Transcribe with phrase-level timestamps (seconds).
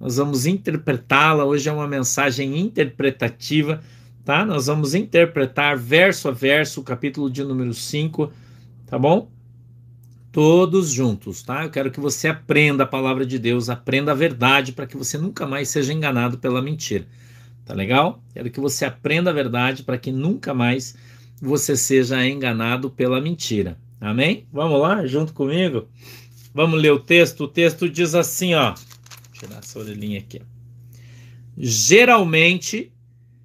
[0.00, 1.44] nós vamos interpretá-la.
[1.44, 3.80] Hoje é uma mensagem interpretativa,
[4.24, 4.44] tá?
[4.44, 8.32] Nós vamos interpretar verso a verso o capítulo de número 5,
[8.86, 9.30] tá bom?
[10.30, 11.64] Todos juntos, tá?
[11.64, 15.18] Eu quero que você aprenda a palavra de Deus, aprenda a verdade para que você
[15.18, 17.06] nunca mais seja enganado pela mentira.
[17.64, 18.22] Tá legal?
[18.32, 20.96] Quero que você aprenda a verdade para que nunca mais
[21.40, 23.76] você seja enganado pela mentira.
[24.00, 24.46] Amém?
[24.52, 25.88] Vamos lá, junto comigo?
[26.54, 27.44] Vamos ler o texto.
[27.44, 28.74] O texto diz assim, ó.
[29.38, 30.42] Tirar essa orelhinha aqui.
[31.56, 32.92] Geralmente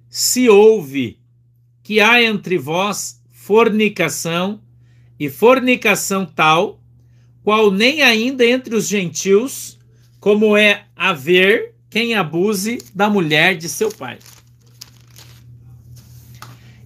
[0.08, 1.18] se ouve
[1.82, 4.62] que há entre vós fornicação
[5.18, 6.80] e fornicação tal,
[7.42, 9.78] qual nem ainda entre os gentios,
[10.18, 14.18] como é haver quem abuse da mulher de seu pai.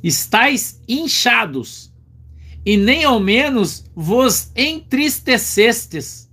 [0.02, 1.92] Estais inchados
[2.64, 6.27] e nem ao menos vos entristecestes,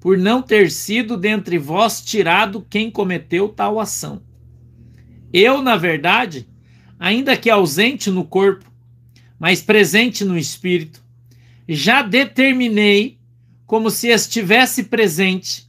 [0.00, 4.22] por não ter sido dentre vós tirado quem cometeu tal ação.
[5.30, 6.48] Eu, na verdade,
[6.98, 8.64] ainda que ausente no corpo,
[9.38, 11.02] mas presente no espírito,
[11.68, 13.18] já determinei,
[13.66, 15.68] como se estivesse presente,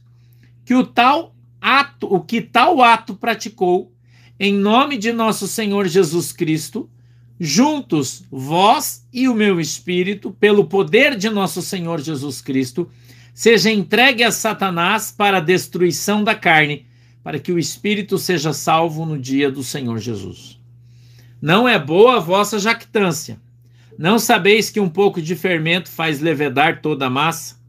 [0.64, 3.92] que o tal ato, o que tal ato praticou,
[4.40, 6.90] em nome de nosso Senhor Jesus Cristo,
[7.38, 12.90] juntos, vós e o meu espírito, pelo poder de nosso Senhor Jesus Cristo,
[13.34, 16.86] seja entregue a Satanás para a destruição da carne,
[17.22, 20.60] para que o espírito seja salvo no dia do Senhor Jesus.
[21.40, 23.40] Não é boa a vossa jactância.
[23.98, 27.60] Não sabeis que um pouco de fermento faz levedar toda a massa?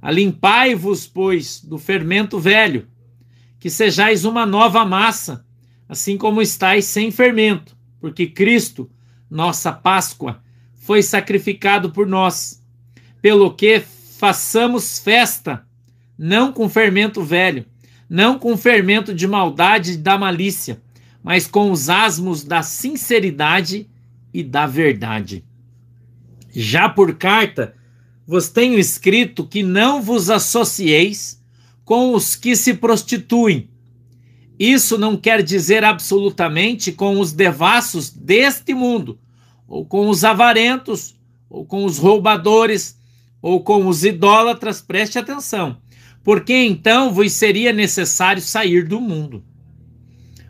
[0.00, 2.88] Alimpai-vos, pois, do fermento velho,
[3.60, 5.44] que sejais uma nova massa,
[5.88, 8.90] assim como estáis sem fermento, porque Cristo,
[9.30, 10.42] nossa Páscoa,
[10.74, 12.60] foi sacrificado por nós,
[13.20, 13.84] pelo que
[14.22, 15.66] façamos festa,
[16.16, 17.66] não com fermento velho,
[18.08, 20.80] não com fermento de maldade e da malícia,
[21.24, 23.90] mas com os asmos da sinceridade
[24.32, 25.44] e da verdade.
[26.54, 27.74] Já por carta,
[28.24, 31.42] vos tenho escrito que não vos associeis
[31.84, 33.68] com os que se prostituem.
[34.56, 39.18] Isso não quer dizer absolutamente com os devassos deste mundo,
[39.66, 41.16] ou com os avarentos,
[41.50, 43.01] ou com os roubadores,
[43.42, 45.76] ou com os idólatras, preste atenção,
[46.24, 49.44] porque então vos seria necessário sair do mundo.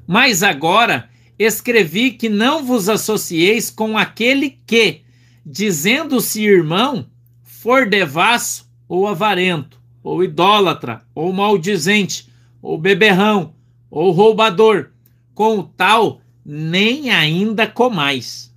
[0.07, 1.09] Mas agora
[1.39, 5.01] escrevi que não vos associeis com aquele que,
[5.45, 7.07] dizendo-se irmão,
[7.43, 12.29] for devasso ou avarento, ou idólatra, ou maldizente,
[12.61, 13.55] ou beberrão,
[13.91, 14.91] ou roubador,
[15.35, 18.53] com o tal nem ainda comais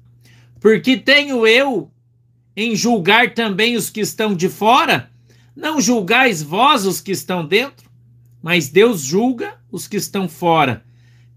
[0.65, 1.91] porque tenho eu
[2.55, 5.09] em julgar também os que estão de fora?
[5.55, 7.89] Não julgais vós os que estão dentro,
[8.41, 10.83] mas Deus julga os que estão fora.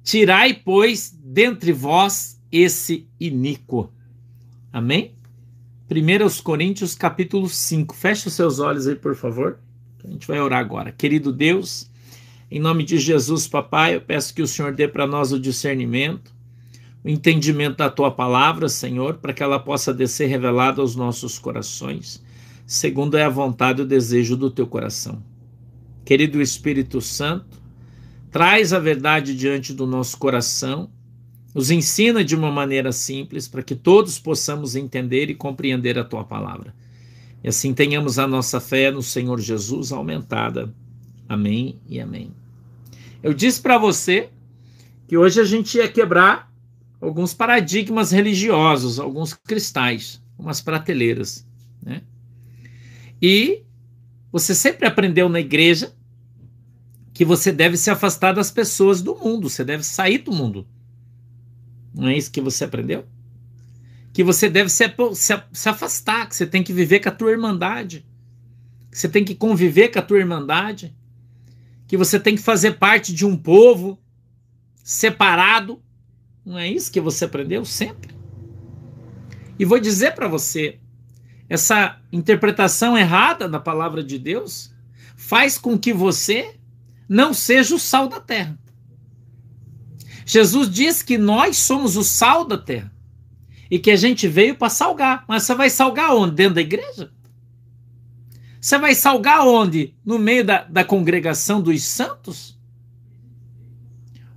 [0.03, 3.93] Tirai, pois, dentre vós esse iníquo.
[4.73, 5.15] Amém?
[5.91, 7.95] 1 Coríntios capítulo 5.
[7.95, 9.59] Feche os seus olhos aí, por favor.
[10.05, 10.93] A gente vai orar agora.
[10.93, 11.91] Querido Deus,
[12.51, 16.33] em nome de Jesus, papai, eu peço que o Senhor dê para nós o discernimento
[17.05, 22.23] o entendimento da tua palavra, Senhor, para que ela possa descer revelada aos nossos corações,
[22.67, 25.23] segundo é a vontade e o desejo do teu coração.
[26.05, 27.59] Querido Espírito Santo,
[28.31, 30.91] traz a verdade diante do nosso coração,
[31.55, 36.25] nos ensina de uma maneira simples para que todos possamos entender e compreender a tua
[36.25, 36.75] palavra.
[37.43, 40.73] E assim tenhamos a nossa fé no Senhor Jesus aumentada.
[41.29, 42.33] Amém e amém.
[43.23, 44.31] Eu disse para você
[45.07, 46.48] que hoje a gente ia quebrar
[47.01, 51.47] alguns paradigmas religiosos, alguns cristais, umas prateleiras.
[51.83, 52.03] Né?
[53.21, 53.63] E
[54.31, 55.93] você sempre aprendeu na igreja
[57.13, 60.67] que você deve se afastar das pessoas do mundo, você deve sair do mundo.
[61.95, 63.05] Não é isso que você aprendeu?
[64.13, 64.85] Que você deve se,
[65.15, 68.07] se, se afastar, que você tem que viver com a tua irmandade,
[68.91, 70.95] que você tem que conviver com a tua irmandade,
[71.87, 73.99] que você tem que fazer parte de um povo
[74.85, 75.83] separado
[76.49, 78.17] não é isso que você aprendeu sempre?
[79.59, 80.79] E vou dizer para você,
[81.47, 84.75] essa interpretação errada da palavra de Deus
[85.15, 86.55] faz com que você
[87.07, 88.59] não seja o sal da terra.
[90.25, 92.91] Jesus diz que nós somos o sal da terra
[93.71, 95.27] e que a gente veio para salgar.
[95.29, 96.35] Mas você vai salgar onde?
[96.35, 97.13] Dentro da igreja?
[98.59, 99.95] Você vai salgar onde?
[100.03, 102.58] No meio da, da congregação dos santos?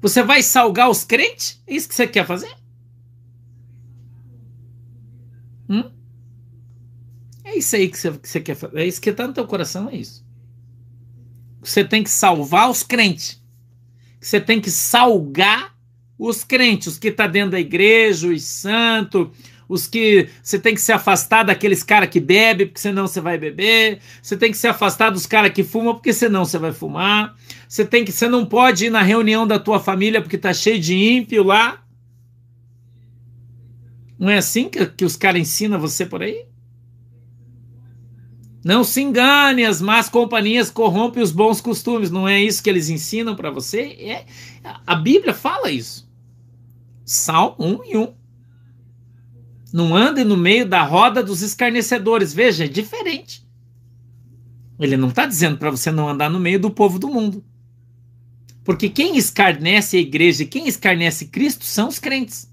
[0.02, 1.62] Você vai salgar os crentes?
[1.68, 2.52] É isso que você quer fazer?
[5.70, 5.92] Hum?
[7.44, 8.80] É isso aí que você, que você quer fazer.
[8.80, 10.26] É isso que está no teu coração, é isso.
[11.62, 13.40] Você tem que salvar os crentes.
[14.20, 15.78] você tem que salgar
[16.18, 19.30] os crentes, os que estão tá dentro da igreja, os santos,
[19.72, 23.38] os que você tem que se afastar daqueles caras que bebem, porque senão você vai
[23.38, 24.00] beber.
[24.22, 27.34] Você tem que se afastar dos caras que fumam, porque senão você vai fumar.
[27.70, 30.78] Você tem que, você não pode ir na reunião da tua família porque tá cheio
[30.78, 31.82] de ímpio lá.
[34.20, 36.46] Não é assim que, que os caras ensinam você por aí?
[38.62, 42.12] Não se engane, as más companhias corrompem os bons costumes.
[42.12, 43.84] Não é isso que eles ensinam para você?
[44.00, 44.26] É,
[44.86, 46.12] a Bíblia fala isso.
[47.06, 48.21] Salmo 1 e 1.
[49.72, 52.34] Não ande no meio da roda dos escarnecedores.
[52.34, 53.48] Veja, é diferente.
[54.80, 57.44] Ele não está dizendo para você não andar no meio do povo do mundo.
[58.64, 62.50] Porque quem escarnece a igreja e quem escarnece Cristo são os crentes.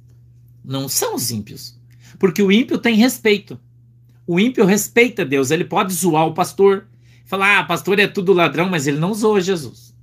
[0.65, 1.79] Não são os ímpios.
[2.19, 3.59] Porque o ímpio tem respeito.
[4.27, 5.51] O ímpio respeita Deus.
[5.51, 6.87] Ele pode zoar o pastor.
[7.25, 9.95] Falar, ah, pastor é tudo ladrão, mas ele não zoa Jesus.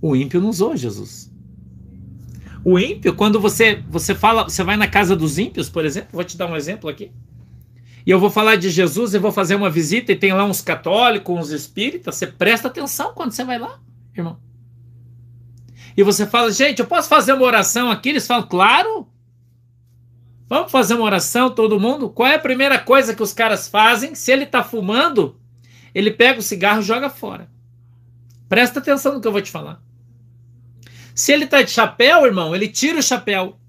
[0.00, 1.29] O ímpio não zoa Jesus.
[2.64, 6.24] O ímpio, quando você você fala, você vai na casa dos ímpios, por exemplo, vou
[6.24, 7.10] te dar um exemplo aqui.
[8.06, 10.60] E eu vou falar de Jesus e vou fazer uma visita e tem lá uns
[10.60, 13.78] católicos, uns espíritas, você presta atenção quando você vai lá,
[14.16, 14.38] irmão.
[15.96, 18.10] E você fala, gente, eu posso fazer uma oração aqui?
[18.10, 19.06] Eles falam, claro.
[20.48, 22.08] Vamos fazer uma oração, todo mundo?
[22.08, 24.14] Qual é a primeira coisa que os caras fazem?
[24.14, 25.38] Se ele está fumando,
[25.94, 27.48] ele pega o cigarro e joga fora.
[28.48, 29.80] Presta atenção no que eu vou te falar.
[31.20, 33.60] Se ele está de chapéu, irmão, ele tira o chapéu.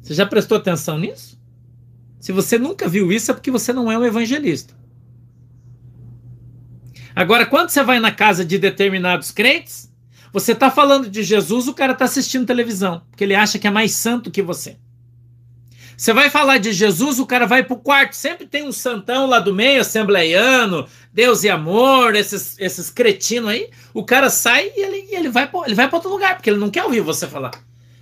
[0.00, 1.38] Você já prestou atenção nisso?
[2.18, 4.74] Se você nunca viu isso, é porque você não é um evangelista.
[7.14, 9.92] Agora, quando você vai na casa de determinados crentes,
[10.32, 13.70] você está falando de Jesus, o cara está assistindo televisão, porque ele acha que é
[13.70, 14.78] mais santo que você.
[15.96, 18.14] Você vai falar de Jesus, o cara vai pro quarto.
[18.14, 20.86] Sempre tem um santão lá do meio, assembleiano,
[21.16, 23.70] Deus e amor, esses, esses cretinos aí.
[23.94, 26.68] O cara sai e ele, ele vai para ele vai outro lugar, porque ele não
[26.68, 27.52] quer ouvir você falar.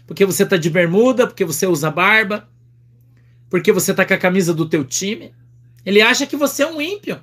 [0.05, 2.49] Porque você tá de bermuda, porque você usa barba,
[3.49, 5.33] porque você tá com a camisa do teu time.
[5.87, 7.21] Ele acha que você é um ímpio.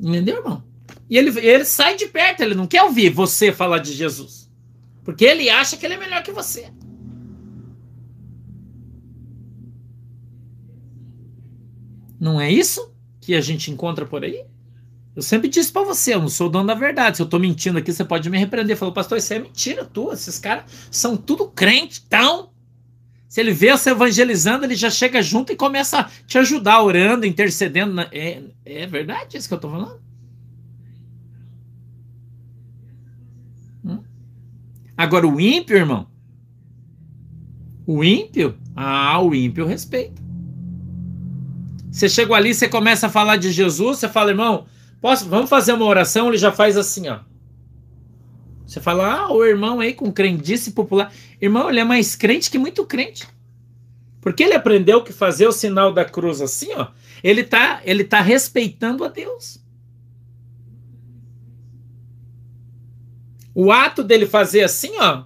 [0.00, 0.64] Entendeu, irmão?
[1.10, 4.50] E ele, ele sai de perto, ele não quer ouvir você falar de Jesus.
[5.04, 6.72] Porque ele acha que ele é melhor que você.
[12.18, 12.90] Não é isso
[13.20, 14.44] que a gente encontra por aí?
[15.14, 17.16] Eu sempre disse para você, eu não sou dono da verdade.
[17.16, 18.76] Se eu tô mentindo aqui, você pode me repreender.
[18.76, 20.14] Falou, pastor, isso é mentira tua.
[20.14, 22.50] Esses caras são tudo crente, então.
[23.28, 27.26] Se ele vê você evangelizando, ele já chega junto e começa a te ajudar, orando,
[27.26, 27.92] intercedendo.
[27.92, 28.08] Na...
[28.12, 30.00] É, é verdade isso que eu tô falando?
[33.84, 34.02] Hum?
[34.96, 36.08] Agora, o ímpio, irmão.
[37.86, 38.56] O ímpio?
[38.74, 40.22] Ah, o ímpio respeita.
[41.90, 44.66] Você chegou ali, você começa a falar de Jesus, você fala, irmão,
[45.00, 46.28] posso, vamos fazer uma oração?
[46.28, 47.20] Ele já faz assim, ó.
[48.64, 51.12] Você fala, ah, o irmão aí com crendice popular.
[51.40, 53.26] Irmão, ele é mais crente que muito crente.
[54.20, 56.88] Porque ele aprendeu que fazer o sinal da cruz assim, ó,
[57.24, 59.60] ele tá, ele tá respeitando a Deus.
[63.52, 65.24] O ato dele fazer assim, ó,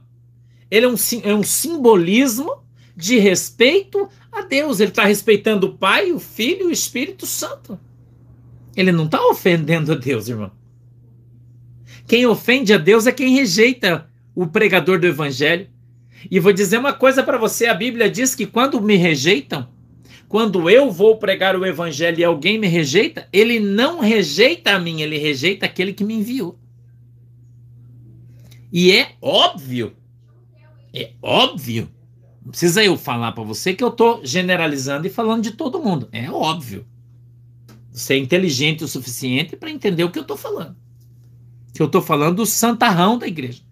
[0.71, 2.65] ele é um, é um simbolismo
[2.97, 4.81] de respeito a Deus.
[4.81, 7.79] Ele está respeitando o Pai, o Filho e o Espírito Santo.
[8.77, 10.51] Ele não está ofendendo a Deus, irmão.
[12.07, 15.69] Quem ofende a Deus é quem rejeita o pregador do Evangelho.
[16.31, 19.69] E vou dizer uma coisa para você: a Bíblia diz que quando me rejeitam,
[20.29, 25.01] quando eu vou pregar o Evangelho e alguém me rejeita, ele não rejeita a mim,
[25.01, 26.59] ele rejeita aquele que me enviou.
[28.73, 29.95] E é óbvio,
[30.93, 31.89] é óbvio
[32.45, 36.09] não precisa eu falar para você que eu estou generalizando e falando de todo mundo.
[36.13, 36.87] É óbvio.
[37.91, 40.77] Você é inteligente o suficiente para entender o que eu estou falando.
[41.73, 43.63] Que eu estou falando do santarrão da igreja.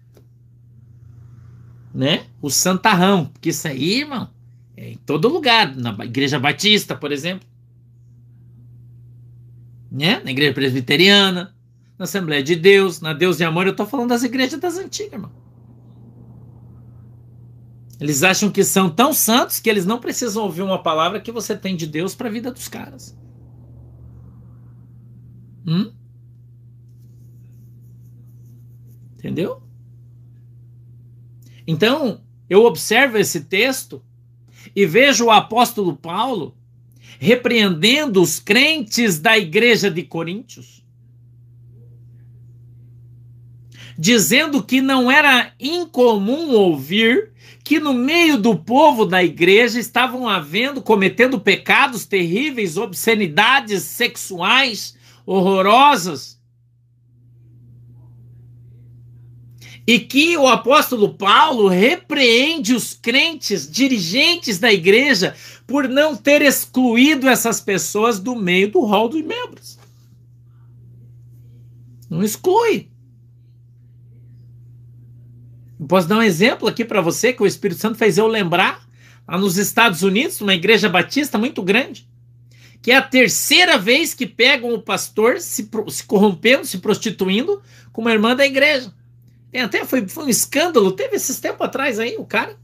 [1.93, 2.25] Né?
[2.41, 3.25] O santarrão.
[3.25, 4.29] Porque isso aí, irmão,
[4.75, 5.75] é em todo lugar.
[5.75, 7.47] Na igreja batista, por exemplo.
[9.91, 10.19] Né?
[10.23, 11.53] Na igreja presbiteriana.
[11.99, 13.01] Na Assembleia de Deus.
[13.01, 13.67] Na Deus e Amor.
[13.67, 15.42] Eu estou falando das igrejas das antigas, irmão.
[17.99, 21.55] Eles acham que são tão santos que eles não precisam ouvir uma palavra que você
[21.55, 23.17] tem de Deus para a vida dos caras.
[25.65, 25.93] Hum?
[29.17, 29.63] Entendeu?
[31.65, 34.03] Então, eu observo esse texto
[34.75, 36.57] e vejo o apóstolo Paulo
[37.19, 40.82] repreendendo os crentes da igreja de Coríntios,
[43.97, 47.33] dizendo que não era incomum ouvir
[47.63, 54.95] que no meio do povo da igreja estavam havendo, cometendo pecados terríveis, obscenidades sexuais,
[55.25, 56.41] horrorosas.
[59.87, 65.35] E que o apóstolo Paulo repreende os crentes, dirigentes da igreja,
[65.65, 69.79] por não ter excluído essas pessoas do meio do rol dos membros.
[72.09, 72.92] Não exclui.
[75.87, 78.83] Posso dar um exemplo aqui para você que o Espírito Santo fez eu lembrar.
[79.27, 82.05] Lá nos Estados Unidos, uma igreja batista muito grande,
[82.81, 87.61] que é a terceira vez que pegam o pastor se, se corrompendo, se prostituindo
[87.93, 88.93] com uma irmã da igreja.
[89.49, 92.57] Tem até foi, foi um escândalo, teve esses tempos atrás aí, o cara.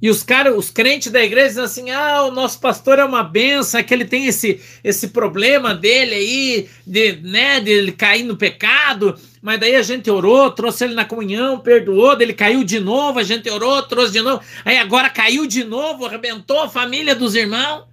[0.00, 3.24] E os caras, os crentes da igreja dizem assim: ah, o nosso pastor é uma
[3.24, 8.22] benção, é que ele tem esse, esse problema dele aí, de, né, de ele cair
[8.22, 12.78] no pecado, mas daí a gente orou, trouxe ele na comunhão, perdoou, ele caiu de
[12.78, 17.14] novo, a gente orou, trouxe de novo, aí agora caiu de novo, arrebentou a família
[17.14, 17.87] dos irmãos.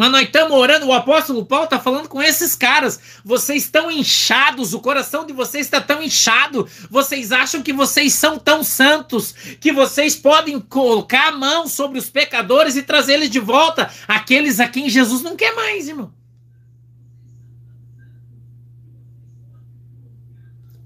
[0.00, 2.98] Mas nós estamos orando, o apóstolo Paulo está falando com esses caras.
[3.22, 6.66] Vocês estão inchados, o coração de vocês está tão inchado.
[6.88, 12.08] Vocês acham que vocês são tão santos que vocês podem colocar a mão sobre os
[12.08, 16.10] pecadores e trazer eles de volta, aqueles a quem Jesus não quer mais, irmão.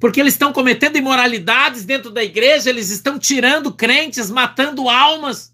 [0.01, 5.54] Porque eles estão cometendo imoralidades dentro da igreja, eles estão tirando crentes, matando almas.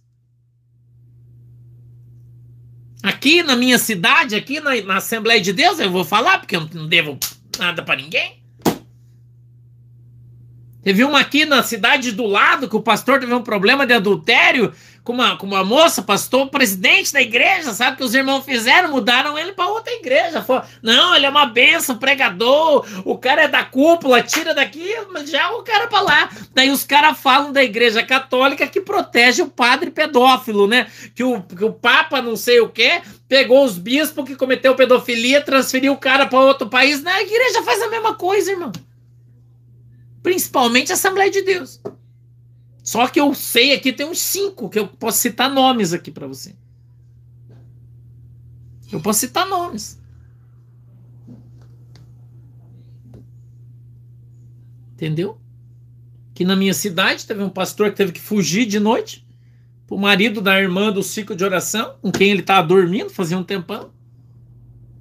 [3.02, 6.68] Aqui na minha cidade, aqui na, na Assembleia de Deus, eu vou falar, porque eu
[6.72, 7.18] não devo
[7.58, 8.40] nada para ninguém.
[10.82, 14.72] Teve uma aqui na cidade do lado que o pastor teve um problema de adultério
[15.10, 18.92] com uma, com uma moça, pastor, presidente da igreja, sabe que os irmãos fizeram?
[18.92, 20.44] Mudaram ele para outra igreja.
[20.80, 24.94] Não, ele é uma benção, pregador, o cara é da cúpula, tira daqui,
[25.26, 26.30] já o cara para lá.
[26.54, 30.86] Daí os caras falam da igreja católica que protege o padre pedófilo, né?
[31.12, 35.40] Que o, que o papa não sei o que pegou os bispos que cometeu pedofilia,
[35.40, 37.02] transferiu o cara para outro país.
[37.02, 38.70] Na igreja faz a mesma coisa, irmão.
[40.22, 41.80] Principalmente a Assembleia de Deus.
[42.90, 46.26] Só que eu sei aqui, tem uns cinco que eu posso citar nomes aqui para
[46.26, 46.56] você.
[48.90, 50.02] Eu posso citar nomes.
[54.94, 55.40] Entendeu?
[56.34, 59.24] Que na minha cidade teve um pastor que teve que fugir de noite
[59.88, 63.44] o marido da irmã do ciclo de oração, com quem ele estava dormindo fazia um
[63.44, 63.92] tempão.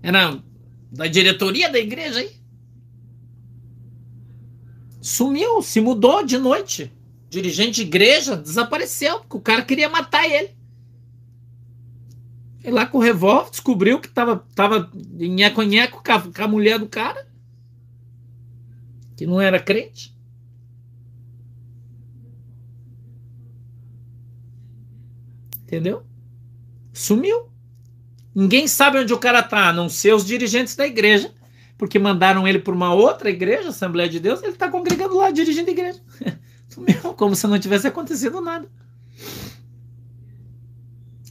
[0.04, 0.40] Era
[0.92, 2.36] da diretoria da igreja aí.
[5.02, 6.94] Sumiu, se mudou de noite
[7.30, 10.58] dirigente de igreja, desapareceu, porque o cara queria matar ele.
[12.64, 16.90] E lá com o revólver, descobriu que tava, tava nheco-nheco com, com a mulher do
[16.90, 17.28] cara,
[19.16, 20.18] que não era crente.
[25.64, 26.04] Entendeu?
[26.92, 27.48] Sumiu.
[28.34, 31.32] Ninguém sabe onde o cara tá, a não ser os dirigentes da igreja,
[31.78, 35.70] porque mandaram ele para uma outra igreja, Assembleia de Deus, ele está congregando lá, dirigindo
[35.70, 36.02] a igreja.
[36.80, 38.70] Sumiu, como se não tivesse acontecido nada.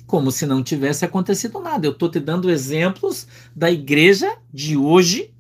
[0.07, 1.87] Como se não tivesse acontecido nada.
[1.87, 5.33] Eu estou te dando exemplos da igreja de hoje.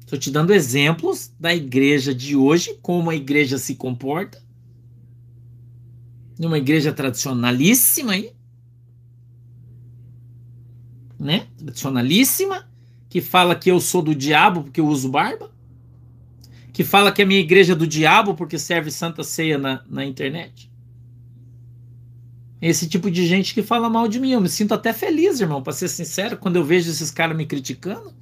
[0.00, 4.42] Estou te dando exemplos da igreja de hoje, como a igreja se comporta.
[6.38, 8.32] Uma igreja tradicionalíssima aí.
[11.18, 11.46] Né?
[11.56, 12.68] Tradicionalíssima,
[13.08, 15.51] que fala que eu sou do diabo porque eu uso barba
[16.72, 20.04] que fala que a minha igreja é do diabo porque serve Santa Ceia na, na
[20.04, 20.70] internet.
[22.60, 24.30] Esse tipo de gente que fala mal de mim.
[24.30, 27.44] Eu me sinto até feliz, irmão, para ser sincero, quando eu vejo esses caras me
[27.44, 28.14] criticando.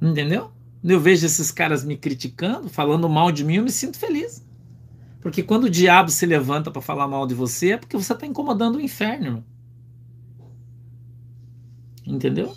[0.00, 0.52] Entendeu?
[0.80, 4.44] Quando eu vejo esses caras me criticando, falando mal de mim, eu me sinto feliz.
[5.20, 8.26] Porque quando o diabo se levanta para falar mal de você, é porque você está
[8.26, 9.44] incomodando o inferno, irmão.
[12.06, 12.54] Entendeu?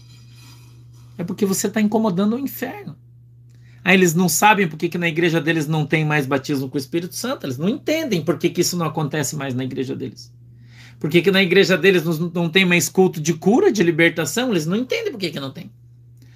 [1.17, 2.95] É porque você está incomodando o inferno.
[3.89, 6.75] Aí eles não sabem por que, que na igreja deles não tem mais batismo com
[6.75, 7.47] o Espírito Santo.
[7.47, 10.31] Eles não entendem por que, que isso não acontece mais na igreja deles.
[10.99, 14.51] Por que, que na igreja deles não, não tem mais culto de cura, de libertação?
[14.51, 15.71] Eles não entendem por que, que não tem.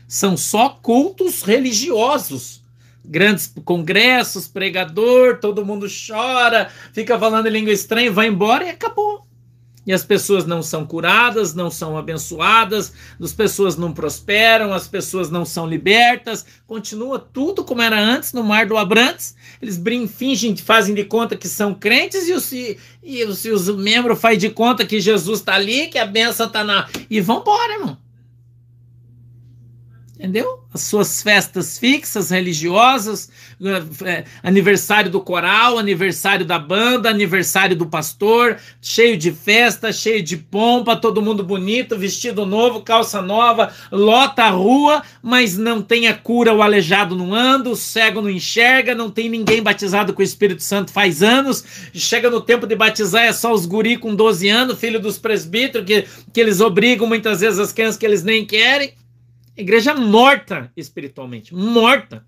[0.08, 2.64] São só cultos religiosos.
[3.06, 9.28] Grandes congressos, pregador, todo mundo chora, fica falando língua estranha, vai embora e acabou
[9.86, 15.30] e as pessoas não são curadas, não são abençoadas, as pessoas não prosperam, as pessoas
[15.30, 19.36] não são libertas, continua tudo como era antes no Mar do Abrantes.
[19.62, 22.78] Eles fingem, fazem de conta que são crentes e os, e
[23.26, 26.64] os, e os membros fazem de conta que Jesus está ali, que a benção está
[26.64, 26.88] na.
[27.10, 28.03] E vão embora, irmão.
[30.24, 30.64] Entendeu?
[30.74, 33.30] As suas festas fixas, religiosas,
[34.06, 40.38] é, aniversário do coral, aniversário da banda, aniversário do pastor, cheio de festa, cheio de
[40.38, 46.14] pompa, todo mundo bonito, vestido novo, calça nova, lota a rua, mas não tem a
[46.14, 50.24] cura, o aleijado não anda, o cego não enxerga, não tem ninguém batizado com o
[50.24, 54.48] Espírito Santo faz anos, chega no tempo de batizar, é só os guri com 12
[54.48, 58.46] anos, filho dos presbíteros, que, que eles obrigam muitas vezes as crianças que eles nem
[58.46, 58.94] querem.
[59.56, 62.26] Igreja morta espiritualmente, morta.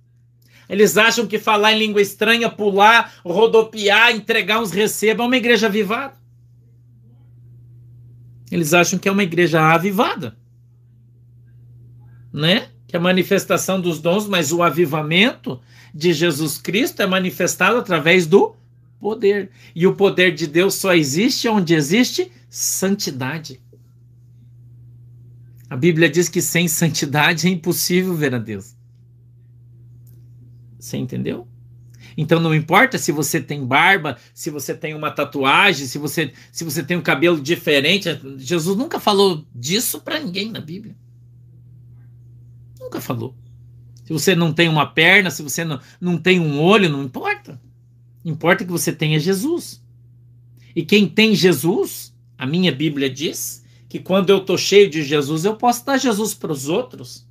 [0.70, 5.68] Eles acham que falar em língua estranha, pular, rodopiar, entregar uns recebos é uma igreja
[5.68, 6.16] avivada.
[8.52, 10.38] Eles acham que é uma igreja avivada.
[12.32, 12.70] Né?
[12.88, 15.60] Que é a manifestação dos dons, mas o avivamento
[15.94, 18.56] de Jesus Cristo é manifestado através do
[19.00, 19.52] poder.
[19.76, 23.62] E o poder de Deus só existe onde existe santidade.
[25.70, 28.76] A Bíblia diz que sem santidade é impossível ver a Deus.
[30.80, 31.48] Você entendeu?
[32.18, 36.64] Então não importa se você tem barba, se você tem uma tatuagem, se você, se
[36.64, 38.10] você tem um cabelo diferente.
[38.38, 40.96] Jesus nunca falou disso para ninguém na Bíblia.
[42.80, 43.36] Nunca falou.
[44.06, 47.60] Se você não tem uma perna, se você não, não tem um olho, não importa.
[48.24, 49.84] Importa que você tenha Jesus.
[50.76, 53.65] E quem tem Jesus, a minha Bíblia diz,
[53.96, 57.26] que quando eu estou cheio de Jesus, eu posso dar Jesus para os outros.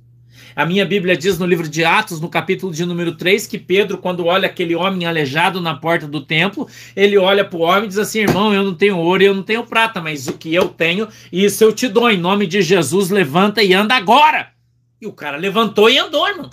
[0.55, 3.99] A minha Bíblia diz no livro de Atos, no capítulo de número 3, que Pedro,
[3.99, 7.87] quando olha aquele homem aleijado na porta do templo, ele olha para o homem e
[7.89, 10.55] diz assim: irmão, eu não tenho ouro e eu não tenho prata, mas o que
[10.55, 12.09] eu tenho, isso eu te dou.
[12.09, 14.51] Em nome de Jesus, levanta e anda agora.
[14.99, 16.49] E o cara levantou e andou, irmão.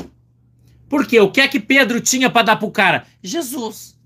[0.91, 1.21] Por quê?
[1.21, 3.07] O que é que Pedro tinha para dar para o cara?
[3.23, 3.99] Jesus.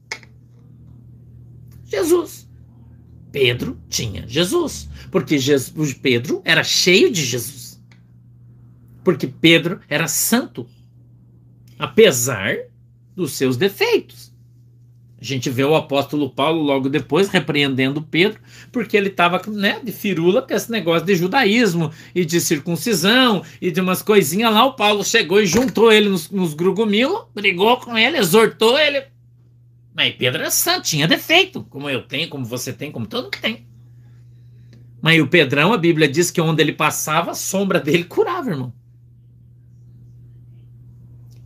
[1.84, 2.45] Jesus.
[3.36, 7.78] Pedro tinha Jesus porque Jesus, Pedro era cheio de Jesus.
[9.04, 10.66] Porque Pedro era santo,
[11.78, 12.56] apesar
[13.14, 14.32] dos seus defeitos.
[15.20, 18.40] A gente vê o apóstolo Paulo logo depois repreendendo Pedro,
[18.72, 23.70] porque ele estava né, de firula com esse negócio de judaísmo e de circuncisão e
[23.70, 24.64] de umas coisinhas lá.
[24.64, 29.14] O Paulo chegou e juntou ele nos, nos grugumilo, brigou com ele, exortou ele.
[29.96, 33.38] Mas Pedro era santo, tinha defeito, como eu tenho, como você tem, como todo mundo
[33.40, 33.66] tem.
[35.00, 38.74] Mas o Pedrão, a Bíblia diz que onde ele passava, a sombra dele curava, irmão.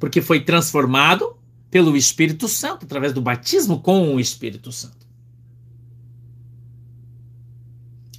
[0.00, 1.38] Porque foi transformado
[1.70, 5.06] pelo Espírito Santo, através do batismo com o Espírito Santo.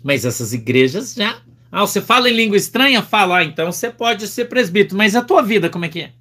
[0.01, 1.41] Mas essas igrejas já.
[1.69, 3.01] Ah, você fala em língua estranha?
[3.01, 6.13] Fala, ah, então você pode ser presbítero, mas a tua vida como é que é?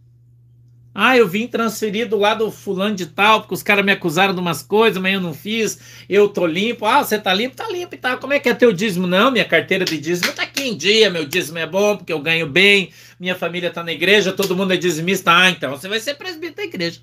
[0.92, 4.40] Ah, eu vim transferido lá do fulano de tal, porque os caras me acusaram de
[4.40, 6.84] umas coisas, mas eu não fiz, eu tô limpo.
[6.84, 7.54] Ah, você tá limpo?
[7.54, 8.18] Tá limpo e tal.
[8.18, 9.06] Como é que é teu dízimo?
[9.06, 12.20] Não, minha carteira de dízimo tá aqui em dia, meu dízimo é bom, porque eu
[12.20, 15.30] ganho bem, minha família tá na igreja, todo mundo é dizimista.
[15.32, 17.00] Ah, então você vai ser presbítero da igreja.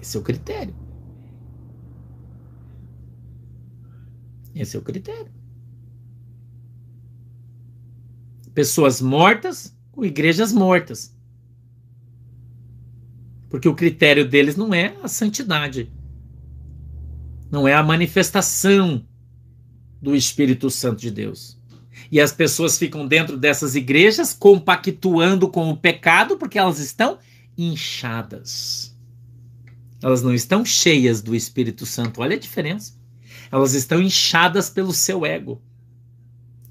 [0.00, 0.74] Esse é o critério.
[4.54, 5.32] Esse é o critério.
[8.54, 11.14] Pessoas mortas igrejas mortas.
[13.48, 15.90] Porque o critério deles não é a santidade,
[17.50, 19.04] não é a manifestação
[20.00, 21.58] do Espírito Santo de Deus.
[22.12, 27.18] E as pessoas ficam dentro dessas igrejas compactuando com o pecado porque elas estão
[27.56, 28.96] inchadas.
[30.02, 32.20] Elas não estão cheias do Espírito Santo.
[32.20, 32.92] Olha a diferença.
[33.50, 35.60] Elas estão inchadas pelo seu ego.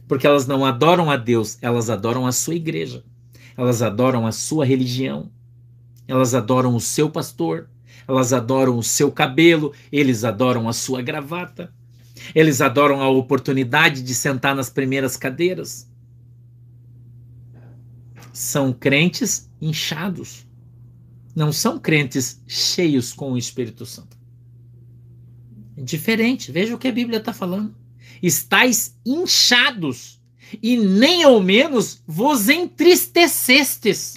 [0.08, 3.04] Porque elas não adoram a Deus, elas adoram a sua igreja
[3.58, 5.32] elas adoram a sua religião,
[6.08, 7.68] elas adoram o seu pastor,
[8.08, 11.74] elas adoram o seu cabelo, eles adoram a sua gravata,
[12.36, 15.90] eles adoram a oportunidade de sentar nas primeiras cadeiras.
[18.32, 20.48] São crentes inchados,
[21.36, 24.16] não são crentes cheios com o Espírito Santo.
[25.76, 27.76] É diferente, veja o que a Bíblia está falando.
[28.22, 30.17] Estais inchados
[30.62, 34.16] e nem ao menos vos entristecestes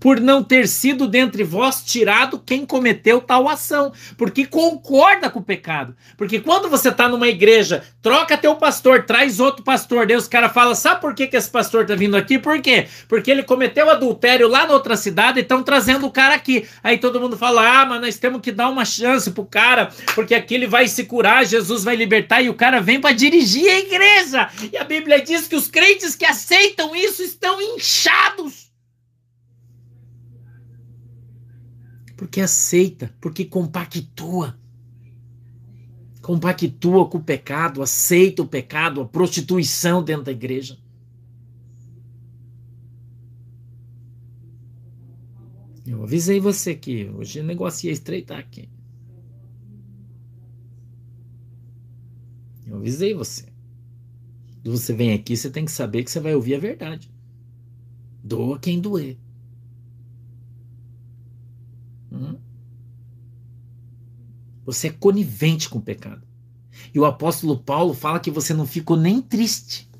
[0.00, 5.44] por não ter sido dentre vós tirado quem cometeu tal ação, porque concorda com o
[5.44, 5.94] pecado.
[6.16, 10.48] Porque quando você está numa igreja, troca teu pastor, traz outro pastor, Deus, o cara
[10.48, 12.38] fala: sabe por que, que esse pastor está vindo aqui?
[12.38, 12.88] Por quê?
[13.06, 16.66] Porque ele cometeu adultério lá na outra cidade e estão trazendo o cara aqui.
[16.82, 20.34] Aí todo mundo fala: ah, mas nós temos que dar uma chance pro cara, porque
[20.34, 23.78] aqui ele vai se curar, Jesus vai libertar, e o cara vem para dirigir a
[23.78, 24.48] igreja.
[24.72, 28.69] E a Bíblia diz que os crentes que aceitam isso estão inchados
[32.20, 34.54] Porque aceita, porque compactua.
[36.20, 40.78] Compactua com o pecado, aceita o pecado, a prostituição dentro da igreja.
[45.86, 48.68] Eu avisei você que hoje o negócio ia estreitar aqui.
[52.66, 53.46] Eu avisei você.
[54.62, 57.10] Quando você vem aqui, você tem que saber que você vai ouvir a verdade.
[58.22, 59.16] Doa quem doer.
[64.64, 66.22] Você é conivente com o pecado.
[66.94, 69.90] E o apóstolo Paulo fala que você não ficou nem triste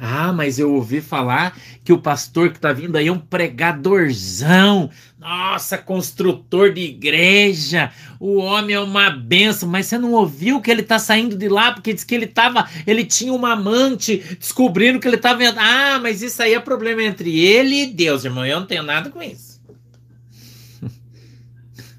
[0.00, 4.88] ah, mas eu ouvi falar que o pastor que está vindo aí é um pregadorzão.
[5.18, 7.90] Nossa, construtor de igreja.
[8.20, 9.68] O homem é uma benção.
[9.68, 12.68] Mas você não ouviu que ele está saindo de lá porque diz que ele tava,
[12.86, 15.42] ele tinha uma amante, descobrindo que ele estava.
[15.56, 18.46] Ah, mas isso aí é problema entre ele e Deus, irmão.
[18.46, 19.47] Eu não tenho nada com isso.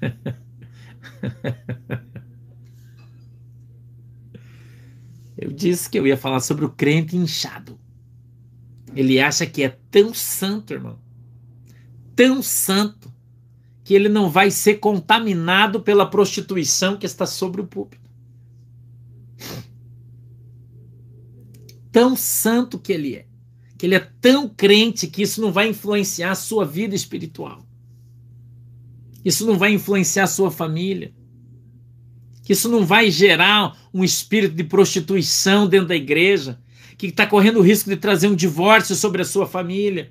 [5.40, 7.80] Eu disse que eu ia falar sobre o crente inchado.
[8.94, 10.98] Ele acha que é tão santo, irmão.
[12.14, 13.10] Tão santo
[13.82, 18.06] que ele não vai ser contaminado pela prostituição que está sobre o púlpito.
[21.90, 23.26] Tão santo que ele é.
[23.78, 27.66] Que ele é tão crente que isso não vai influenciar a sua vida espiritual.
[29.24, 31.12] Isso não vai influenciar a sua família.
[32.44, 36.58] Que isso não vai gerar um espírito de prostituição dentro da igreja
[36.96, 40.10] que está correndo o risco de trazer um divórcio sobre a sua família.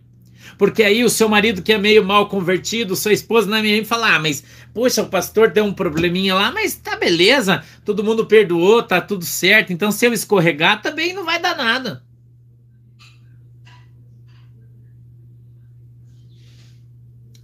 [0.58, 4.16] Porque aí o seu marido que é meio mal convertido, sua esposa na minha fala:
[4.16, 4.44] "Ah, mas
[4.74, 9.24] poxa, o pastor deu um probleminha lá, mas tá beleza, todo mundo perdoou, tá tudo
[9.24, 9.72] certo.
[9.72, 12.04] Então se eu escorregar também não vai dar nada".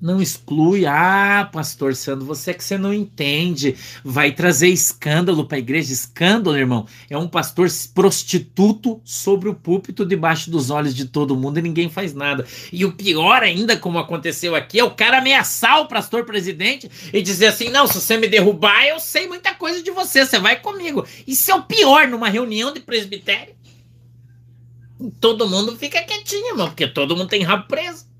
[0.06, 0.86] Não exclui.
[0.86, 3.76] Ah, pastor Sandro, você é que você não entende.
[4.04, 5.91] Vai trazer escândalo para a igreja.
[5.91, 11.58] Escândalo, irmão, é um pastor prostituto sobre o púlpito debaixo dos olhos de todo mundo
[11.58, 12.46] e ninguém faz nada.
[12.72, 17.22] E o pior ainda, como aconteceu aqui, é o cara ameaçar o pastor presidente e
[17.22, 20.62] dizer assim: não, se você me derrubar, eu sei muita coisa de você, você vai
[20.62, 21.04] comigo.
[21.26, 23.56] Isso é o pior numa reunião de presbitério.
[25.20, 28.14] Todo mundo fica quietinho, irmão, porque todo mundo tem rabo preso.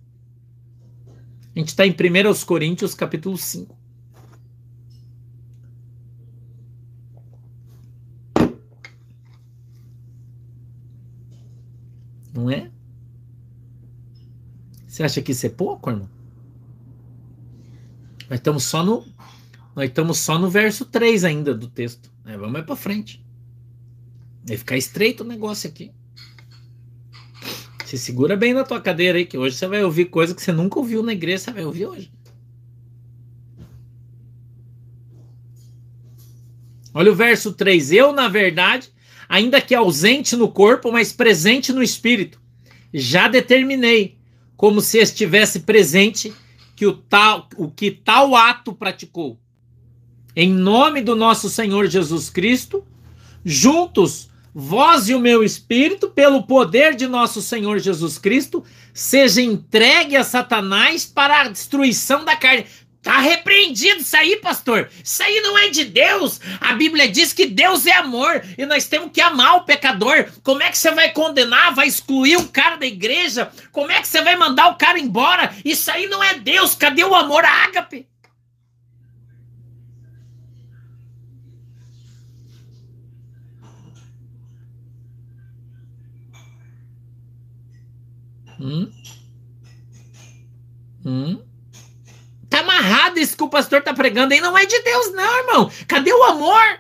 [1.56, 3.78] A gente está em 1 Coríntios, capítulo 5.
[12.34, 12.70] Não é?
[14.86, 16.10] Você acha que isso é pouco, irmão?
[18.30, 19.06] Nós estamos só no
[19.74, 22.12] nós estamos só no verso 3 ainda do texto.
[22.24, 22.38] Né?
[22.38, 23.26] Vamos mais para frente.
[24.46, 25.92] Vai ficar estreito o negócio aqui.
[27.86, 30.52] Se segura bem na tua cadeira aí, que hoje você vai ouvir coisa que você
[30.52, 32.12] nunca ouviu na igreja, você vai ouvir hoje.
[36.92, 37.92] Olha o verso 3.
[37.92, 38.90] Eu, na verdade,
[39.30, 42.42] ainda que ausente no corpo, mas presente no espírito,
[42.92, 44.18] já determinei,
[44.58, 46.34] como se estivesse presente,
[46.76, 49.40] que o, tal, o que tal ato praticou.
[50.36, 52.84] Em nome do nosso Senhor Jesus Cristo,
[53.44, 58.64] juntos vós e o meu espírito, pelo poder de nosso Senhor Jesus Cristo,
[58.94, 62.66] seja entregue a Satanás para a destruição da carne.
[63.04, 64.90] Tá repreendido isso aí, pastor.
[65.04, 66.40] Isso aí não é de Deus.
[66.60, 70.26] A Bíblia diz que Deus é amor e nós temos que amar o pecador.
[70.42, 73.52] Como é que você vai condenar, vai excluir um cara da igreja?
[73.72, 75.54] Como é que você vai mandar o cara embora?
[75.64, 76.74] Isso aí não é Deus.
[76.74, 78.08] Cadê o amor ágape?
[88.66, 88.92] Hum?
[91.06, 91.40] Hum?
[92.50, 94.42] Tá amarrado isso que o pastor tá pregando aí.
[94.42, 95.72] Não é de Deus, não, irmão.
[95.88, 96.80] Cadê o amor?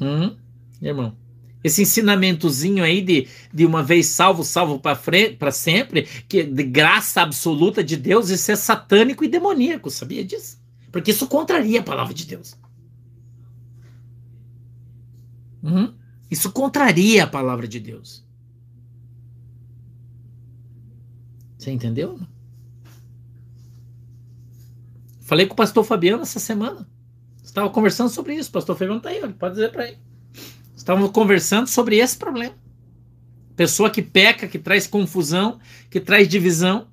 [0.00, 0.36] Hum?
[0.82, 1.16] Irmão,
[1.62, 7.82] esse ensinamentozinho aí de, de uma vez salvo, salvo para sempre, que de graça absoluta
[7.82, 10.60] de Deus, isso é satânico e demoníaco, sabia disso?
[10.90, 12.56] Porque isso contraria a palavra de Deus.
[15.66, 15.94] Uhum.
[16.30, 18.24] Isso contraria a palavra de Deus.
[21.58, 22.20] Você entendeu?
[25.22, 26.88] Falei com o pastor Fabiano essa semana.
[27.42, 28.48] Estava conversando sobre isso.
[28.50, 29.98] O pastor Fabiano está aí, pode dizer para ele.
[30.76, 32.54] Estávamos conversando sobre esse problema.
[33.56, 35.58] Pessoa que peca, que traz confusão,
[35.90, 36.86] que traz divisão.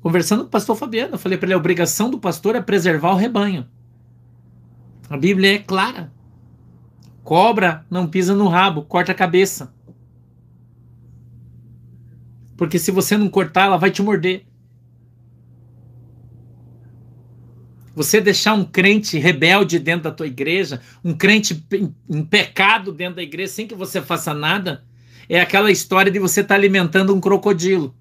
[0.00, 3.12] Conversando com o pastor Fabiano, eu falei para ele: a obrigação do pastor é preservar
[3.12, 3.68] o rebanho.
[5.10, 6.12] A Bíblia é clara.
[7.24, 9.74] Cobra não pisa no rabo, corta a cabeça.
[12.56, 14.46] Porque se você não cortar, ela vai te morder.
[17.92, 21.66] Você deixar um crente rebelde dentro da tua igreja, um crente
[22.08, 24.84] em pecado dentro da igreja, sem que você faça nada,
[25.28, 27.94] é aquela história de você estar tá alimentando um crocodilo.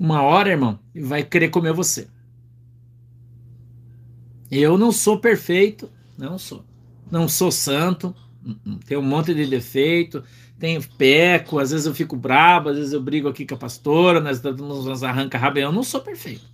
[0.00, 2.08] Uma hora, irmão, vai querer comer você.
[4.50, 6.64] Eu não sou perfeito, não sou.
[7.10, 10.22] Não sou santo, hum, tenho um monte de defeito,
[10.58, 14.20] tenho peco, às vezes eu fico brabo, às vezes eu brigo aqui com a pastora,
[14.20, 16.44] nós nos arranca rabo, eu não sou perfeito.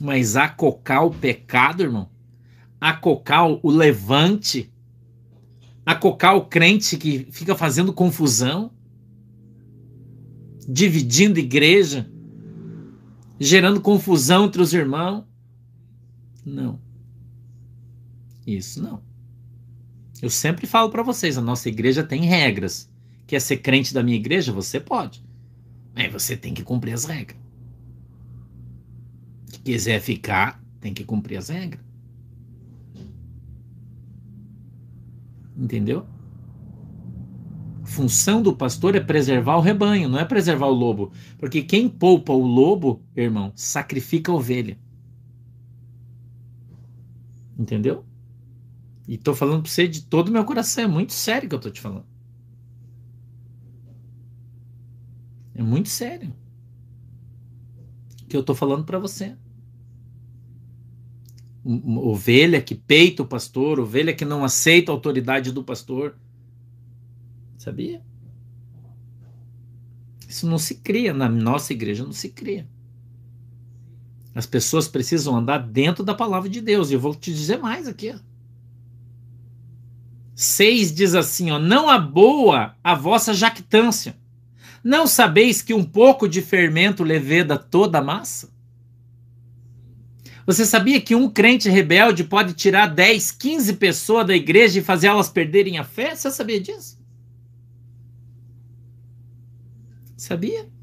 [0.00, 2.08] Mas acocar o pecado, irmão,
[2.80, 4.72] acocar o levante,
[5.84, 8.70] acocar o crente que fica fazendo confusão,
[10.68, 12.08] dividindo igreja,
[13.40, 15.24] gerando confusão entre os irmãos.
[16.48, 16.80] Não.
[18.46, 19.02] Isso não.
[20.22, 22.90] Eu sempre falo para vocês, a nossa igreja tem regras.
[23.26, 24.52] Quer ser crente da minha igreja?
[24.52, 25.22] Você pode.
[25.94, 27.38] Mas você tem que cumprir as regras.
[29.46, 31.84] Se quiser ficar, tem que cumprir as regras.
[35.56, 36.06] Entendeu?
[37.82, 41.12] A função do pastor é preservar o rebanho, não é preservar o lobo.
[41.36, 44.78] Porque quem poupa o lobo, irmão, sacrifica a ovelha.
[47.58, 48.04] Entendeu?
[49.08, 50.84] E tô falando pra você de todo o meu coração.
[50.84, 52.06] É muito sério que eu tô te falando.
[55.54, 56.32] É muito sério.
[58.28, 59.36] Que eu tô falando para você.
[61.64, 66.16] Ovelha que peita o pastor, ovelha que não aceita a autoridade do pastor.
[67.56, 68.04] Sabia?
[70.28, 71.12] Isso não se cria.
[71.12, 72.68] Na nossa igreja não se cria.
[74.38, 76.90] As pessoas precisam andar dentro da palavra de Deus.
[76.90, 78.12] E eu vou te dizer mais aqui.
[78.14, 78.20] Ó.
[80.32, 84.16] 6 diz assim: ó, Não aboa a vossa jactância.
[84.84, 88.48] Não sabeis que um pouco de fermento leveda toda a massa?
[90.46, 95.08] Você sabia que um crente rebelde pode tirar 10, 15 pessoas da igreja e fazer
[95.08, 96.14] elas perderem a fé?
[96.14, 96.96] Você sabia disso?
[100.16, 100.77] Sabia?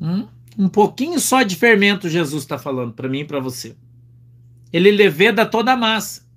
[0.00, 0.26] Hum?
[0.58, 3.76] Um pouquinho só de fermento Jesus está falando para mim e para você.
[4.72, 6.28] Ele leveda toda a massa.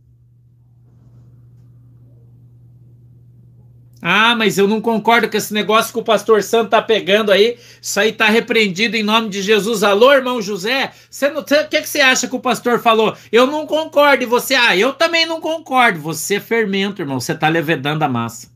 [4.02, 7.60] Ah, mas eu não concordo com esse negócio que o pastor Santo tá pegando aí.
[7.80, 9.84] Isso aí tá repreendido em nome de Jesus.
[9.84, 10.92] Alô, irmão José?
[11.08, 13.16] Você não, o que, que você acha que o pastor falou?
[13.32, 14.24] Eu não concordo.
[14.24, 16.00] E você, ah, eu também não concordo.
[16.00, 17.20] Você é fermento, irmão.
[17.20, 18.50] Você tá levedando a massa.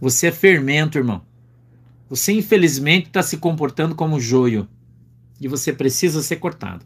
[0.00, 1.22] Você é fermento, irmão.
[2.12, 4.68] Você, infelizmente, está se comportando como joio.
[5.40, 6.84] E você precisa ser cortado.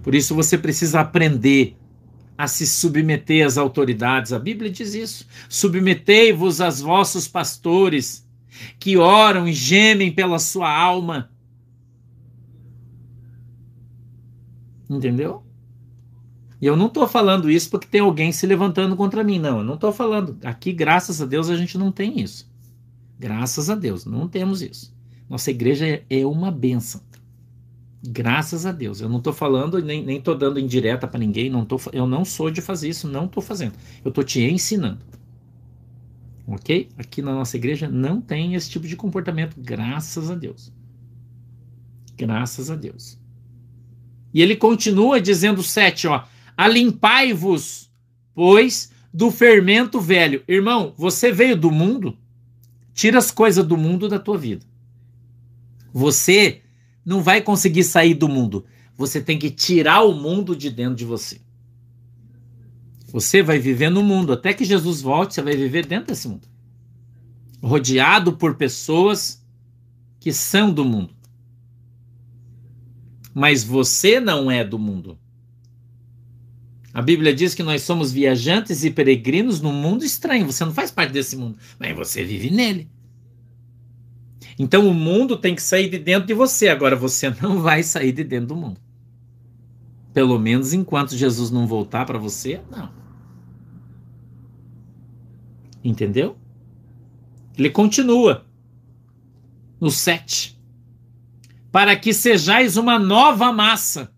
[0.00, 1.76] Por isso você precisa aprender
[2.38, 4.32] a se submeter às autoridades.
[4.32, 5.26] A Bíblia diz isso.
[5.48, 8.24] Submetei-vos aos vossos pastores,
[8.78, 11.32] que oram e gemem pela sua alma.
[14.88, 15.44] Entendeu?
[16.60, 19.38] E eu não estou falando isso porque tem alguém se levantando contra mim.
[19.38, 20.38] Não, eu não estou falando.
[20.42, 22.50] Aqui, graças a Deus, a gente não tem isso.
[23.18, 24.94] Graças a Deus, não temos isso.
[25.28, 27.00] Nossa igreja é uma benção.
[28.02, 29.00] Graças a Deus.
[29.00, 31.50] Eu não estou falando, nem, nem tô dando indireta para ninguém.
[31.50, 33.74] Não tô, eu não sou de fazer isso, não estou fazendo.
[34.04, 35.00] Eu estou te ensinando.
[36.46, 36.88] Ok?
[36.96, 40.72] Aqui na nossa igreja não tem esse tipo de comportamento, graças a Deus.
[42.16, 43.18] Graças a Deus.
[44.32, 46.22] E ele continua dizendo sete, ó.
[46.56, 47.90] Alimpai-vos,
[48.34, 50.42] pois, do fermento velho.
[50.48, 52.16] Irmão, você veio do mundo?
[52.94, 54.64] Tira as coisas do mundo da tua vida.
[55.92, 56.62] Você
[57.04, 58.64] não vai conseguir sair do mundo.
[58.96, 61.40] Você tem que tirar o mundo de dentro de você.
[63.06, 64.32] Você vai viver no mundo.
[64.32, 66.48] Até que Jesus volte, você vai viver dentro desse mundo.
[67.62, 69.42] Rodeado por pessoas
[70.18, 71.14] que são do mundo.
[73.32, 75.18] Mas você não é do mundo.
[76.96, 80.46] A Bíblia diz que nós somos viajantes e peregrinos num mundo estranho.
[80.46, 82.88] Você não faz parte desse mundo, mas você vive nele.
[84.58, 86.68] Então o mundo tem que sair de dentro de você.
[86.68, 88.80] Agora você não vai sair de dentro do mundo.
[90.14, 92.88] Pelo menos enquanto Jesus não voltar para você, não.
[95.84, 96.38] Entendeu?
[97.58, 98.46] Ele continua
[99.78, 100.58] no 7.
[101.70, 104.15] Para que sejais uma nova massa,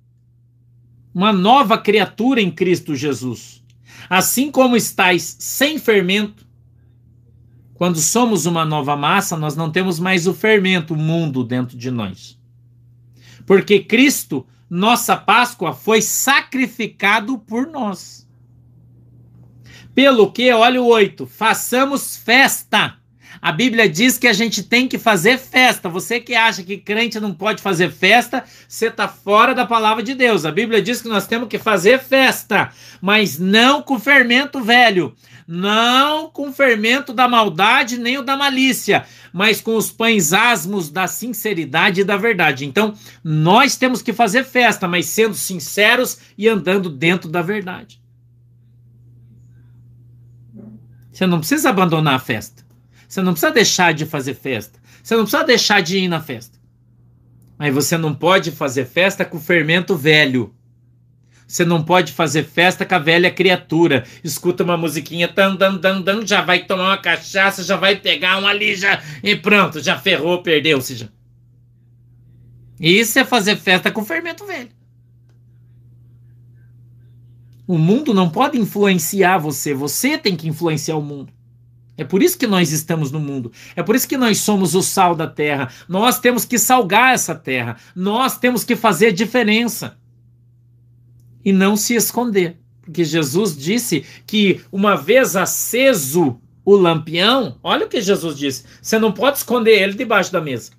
[1.15, 3.63] uma nova criatura em Cristo Jesus.
[4.09, 6.47] Assim como estáis sem fermento,
[7.75, 11.91] quando somos uma nova massa, nós não temos mais o fermento, o mundo dentro de
[11.91, 12.37] nós.
[13.47, 18.29] Porque Cristo, nossa Páscoa, foi sacrificado por nós.
[19.95, 22.99] Pelo que, olha o 8, façamos festa,
[23.41, 25.89] A Bíblia diz que a gente tem que fazer festa.
[25.89, 30.15] Você que acha que crente não pode fazer festa, você está fora da palavra de
[30.15, 30.45] Deus.
[30.45, 32.71] A Bíblia diz que nós temos que fazer festa,
[33.01, 35.15] mas não com fermento velho,
[35.47, 41.07] não com fermento da maldade nem o da malícia, mas com os pães asmos da
[41.07, 42.67] sinceridade e da verdade.
[42.67, 48.01] Então, nós temos que fazer festa, mas sendo sinceros e andando dentro da verdade.
[51.13, 52.68] Você não precisa abandonar a festa.
[53.09, 54.79] Você não precisa deixar de fazer festa.
[55.03, 56.59] Você não precisa deixar de ir na festa.
[57.59, 60.55] Mas você não pode fazer festa com fermento velho.
[61.47, 64.05] Você não pode fazer festa com a velha criatura.
[64.23, 68.39] Escuta uma musiquinha, dan, dan, dan, dan, já vai tomar uma cachaça, já vai pegar
[68.39, 71.09] um ali, já, e pronto, já ferrou, perdeu-se já.
[72.79, 74.69] Isso é fazer festa com fermento velho.
[77.67, 81.33] O mundo não pode influenciar você, você tem que influenciar o mundo.
[81.99, 83.51] É por isso que nós estamos no mundo.
[83.75, 85.69] É por isso que nós somos o sal da terra.
[85.89, 87.77] Nós temos que salgar essa terra.
[87.95, 89.99] Nós temos que fazer diferença.
[91.45, 92.57] E não se esconder.
[92.81, 98.97] Porque Jesus disse que uma vez aceso o lampião, olha o que Jesus disse: você
[98.97, 100.71] não pode esconder ele debaixo da mesa.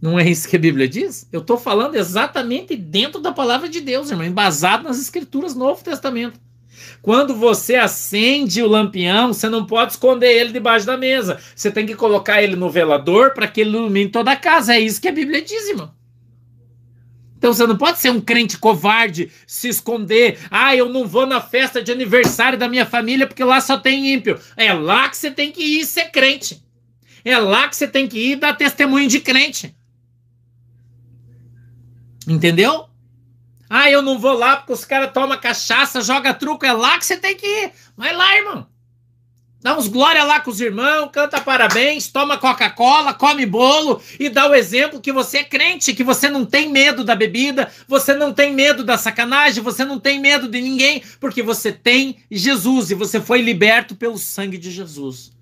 [0.00, 1.28] Não é isso que a Bíblia diz?
[1.30, 6.40] Eu estou falando exatamente dentro da palavra de Deus, irmão, embasado nas escrituras Novo Testamento.
[7.00, 11.38] Quando você acende o lampião, você não pode esconder ele debaixo da mesa.
[11.54, 14.74] Você tem que colocar ele no velador para que ele ilumine toda a casa.
[14.74, 15.92] É isso que a Bíblia diz, irmão.
[17.42, 20.38] Então você não pode ser um crente covarde, se esconder.
[20.48, 24.12] Ah, eu não vou na festa de aniversário da minha família porque lá só tem
[24.14, 24.38] ímpio.
[24.56, 26.62] É lá que você tem que ir ser crente.
[27.24, 29.74] É lá que você tem que ir dar testemunho de crente.
[32.28, 32.88] Entendeu?
[33.74, 36.66] Ah, eu não vou lá porque os caras tomam cachaça, joga truco.
[36.66, 37.72] É lá que você tem que ir.
[37.96, 38.66] Vai lá, irmão.
[39.62, 44.46] Dá uns glória lá com os irmãos, canta parabéns, toma Coca-Cola, come bolo e dá
[44.46, 48.30] o exemplo que você é crente, que você não tem medo da bebida, você não
[48.34, 52.94] tem medo da sacanagem, você não tem medo de ninguém, porque você tem Jesus e
[52.94, 55.32] você foi liberto pelo sangue de Jesus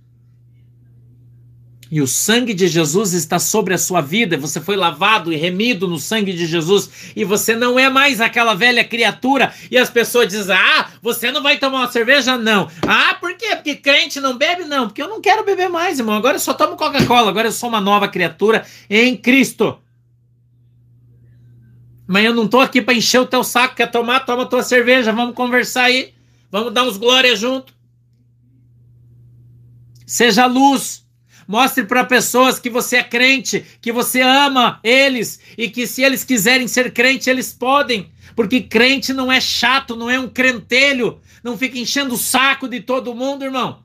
[1.90, 5.88] e o sangue de Jesus está sobre a sua vida, você foi lavado e remido
[5.88, 10.28] no sangue de Jesus, e você não é mais aquela velha criatura, e as pessoas
[10.28, 12.38] dizem: Ah, você não vai tomar uma cerveja?
[12.38, 12.70] Não.
[12.86, 13.56] Ah, por quê?
[13.56, 14.64] Porque crente não bebe?
[14.64, 16.14] Não, porque eu não quero beber mais, irmão.
[16.14, 19.76] Agora eu só tomo Coca-Cola, agora eu sou uma nova criatura em Cristo.
[22.06, 24.20] Mas eu não tô aqui para encher o teu saco, quer tomar?
[24.20, 26.12] Toma tua cerveja, vamos conversar aí,
[26.50, 27.72] vamos dar uns glórias junto.
[30.06, 31.08] Seja luz.
[31.50, 36.22] Mostre para pessoas que você é crente, que você ama eles e que se eles
[36.22, 38.08] quiserem ser crente, eles podem.
[38.36, 42.78] Porque crente não é chato, não é um crentelho, não fica enchendo o saco de
[42.78, 43.82] todo mundo, irmão.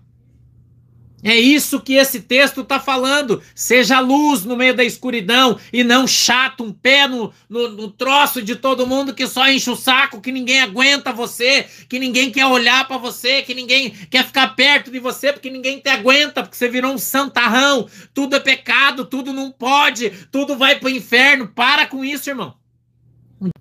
[1.26, 3.42] É isso que esse texto está falando.
[3.56, 8.44] Seja luz no meio da escuridão e não chato, um pé no, no, no, troço
[8.44, 12.46] de todo mundo que só enche o saco, que ninguém aguenta você, que ninguém quer
[12.46, 16.56] olhar para você, que ninguém quer ficar perto de você, porque ninguém te aguenta, porque
[16.56, 17.90] você virou um santarrão.
[18.14, 21.48] Tudo é pecado, tudo não pode, tudo vai para o inferno.
[21.48, 22.54] Para com isso, irmão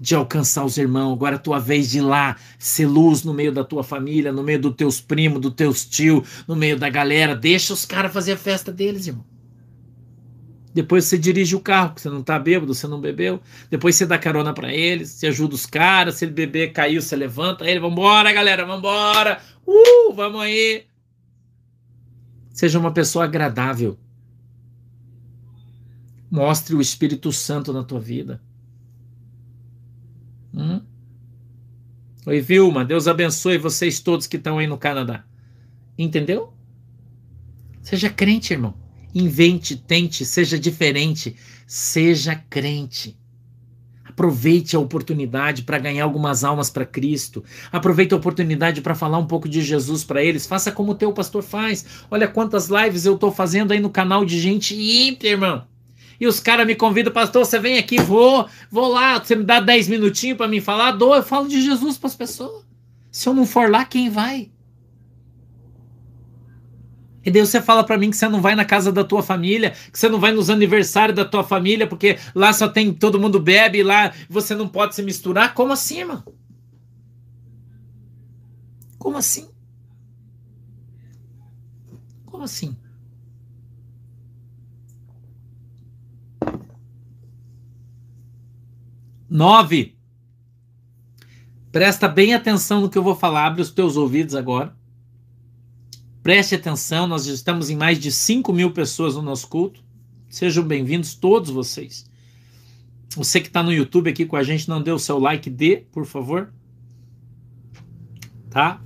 [0.00, 3.52] de alcançar os irmãos, agora é tua vez de ir lá ser luz no meio
[3.52, 7.34] da tua família, no meio dos teus primos, dos teus tios, no meio da galera.
[7.34, 9.24] Deixa os caras fazer a festa deles, irmão.
[10.74, 13.40] Depois você dirige o carro, porque você não tá bêbado, você não bebeu.
[13.70, 16.16] Depois você dá carona para eles, você ajuda os caras.
[16.16, 17.78] Se ele beber, caiu, você levanta ele.
[17.78, 19.40] Vambora, galera, vambora.
[19.64, 20.84] Uh, vamos aí.
[22.52, 23.96] Seja uma pessoa agradável.
[26.28, 28.42] Mostre o Espírito Santo na tua vida.
[30.54, 30.80] Hum?
[32.26, 35.24] Oi, Vilma, Deus abençoe vocês todos que estão aí no Canadá.
[35.98, 36.54] Entendeu?
[37.82, 38.74] Seja crente, irmão.
[39.14, 41.36] Invente, tente, seja diferente.
[41.66, 43.18] Seja crente.
[44.04, 47.44] Aproveite a oportunidade para ganhar algumas almas para Cristo.
[47.70, 50.46] Aproveite a oportunidade para falar um pouco de Jesus para eles.
[50.46, 51.84] Faça como o teu pastor faz.
[52.10, 55.73] Olha quantas lives eu estou fazendo aí no canal de gente ímpia, irmão
[56.20, 59.60] e os caras me convidam, pastor, você vem aqui, vou, vou lá, você me dá
[59.60, 62.64] 10 minutinhos para me falar, dou, eu falo de Jesus para as pessoas.
[63.10, 64.50] Se eu não for lá, quem vai?
[67.24, 69.70] E daí você fala para mim que você não vai na casa da tua família,
[69.90, 73.40] que você não vai nos aniversários da tua família, porque lá só tem todo mundo
[73.40, 75.54] bebe, lá você não pode se misturar.
[75.54, 76.22] Como assim, irmão?
[78.98, 79.48] Como assim?
[82.26, 82.76] Como assim?
[89.34, 89.96] Nove.
[91.72, 93.46] Presta bem atenção no que eu vou falar.
[93.46, 94.76] Abre os teus ouvidos agora.
[96.22, 99.82] Preste atenção, nós estamos em mais de 5 mil pessoas no nosso culto.
[100.28, 102.08] Sejam bem-vindos todos vocês.
[103.16, 105.84] Você que está no YouTube aqui com a gente, não deu o seu like, dê,
[105.90, 106.54] por favor.
[108.48, 108.80] Tá?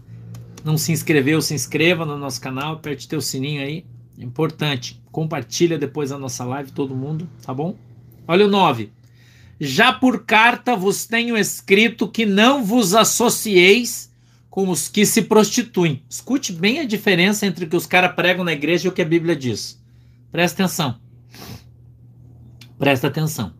[0.64, 3.84] Não se inscreveu, se inscreva no nosso canal, aperte teu sininho aí.
[4.16, 4.98] Importante.
[5.12, 7.76] Compartilha depois a nossa live, todo mundo, tá bom?
[8.26, 8.96] Olha o 9.
[9.60, 14.12] Já por carta vos tenho escrito que não vos associeis
[14.48, 16.02] com os que se prostituem.
[16.08, 19.02] Escute bem a diferença entre o que os caras pregam na igreja e o que
[19.02, 19.80] a Bíblia diz.
[20.30, 20.98] Presta atenção.
[22.78, 23.52] Presta atenção.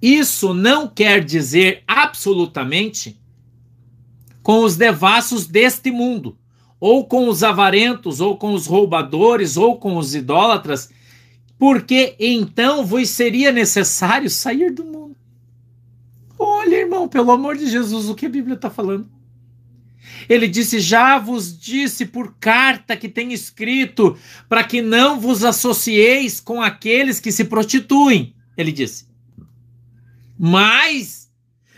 [0.00, 3.20] Isso não quer dizer absolutamente
[4.42, 6.36] com os devassos deste mundo,
[6.80, 10.90] ou com os avarentos, ou com os roubadores, ou com os idólatras,
[11.62, 15.16] porque então vos seria necessário sair do mundo.
[16.36, 19.08] Olha, irmão, pelo amor de Jesus, o que a Bíblia está falando?
[20.28, 26.40] Ele disse: Já vos disse por carta que tem escrito, para que não vos associeis
[26.40, 28.34] com aqueles que se prostituem.
[28.56, 29.06] Ele disse.
[30.36, 31.30] Mas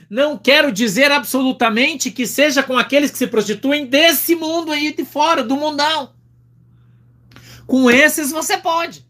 [0.09, 5.05] não quero dizer absolutamente que seja com aqueles que se prostituem desse mundo aí de
[5.05, 6.14] fora, do mundão.
[7.66, 9.04] Com esses você pode.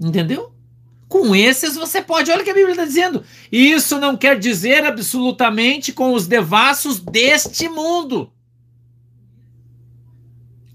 [0.00, 0.52] Entendeu?
[1.08, 2.30] Com esses você pode.
[2.30, 3.22] Olha o que a Bíblia está dizendo.
[3.52, 8.32] Isso não quer dizer absolutamente com os devassos deste mundo.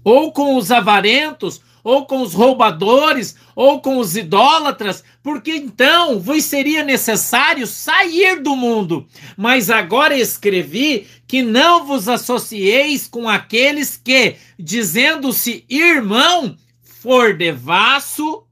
[0.04, 6.44] Ou com os avarentos, ou com os roubadores, ou com os idólatras, porque então vos
[6.44, 9.06] seria necessário sair do mundo.
[9.36, 18.45] Mas agora escrevi que não vos associeis com aqueles que, dizendo-se irmão, for devasso,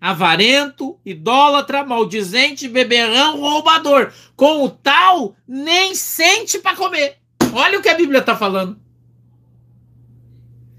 [0.00, 4.12] avarento, idólatra, maldizente, beberrão, roubador.
[4.34, 7.18] Com o tal, nem sente para comer.
[7.52, 8.78] Olha o que a Bíblia está falando.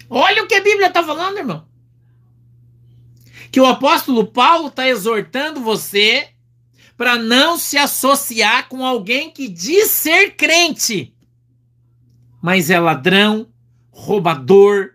[0.09, 1.67] Olha o que a Bíblia está falando, irmão
[3.51, 6.29] que o apóstolo Paulo está exortando você
[6.95, 11.13] para não se associar com alguém que diz ser crente,
[12.41, 13.47] mas é ladrão,
[13.91, 14.93] roubador,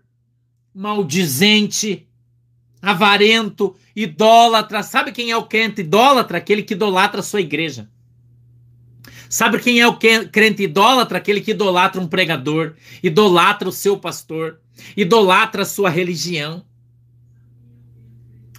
[0.74, 2.08] maldizente,
[2.82, 4.82] avarento, idólatra.
[4.82, 6.38] Sabe quem é o crente idólatra?
[6.38, 7.88] Aquele que idolatra a sua igreja.
[9.28, 11.18] Sabe quem é o crente idólatra?
[11.18, 14.60] Aquele que idolatra um pregador, idolatra o seu pastor,
[14.96, 16.64] idolatra a sua religião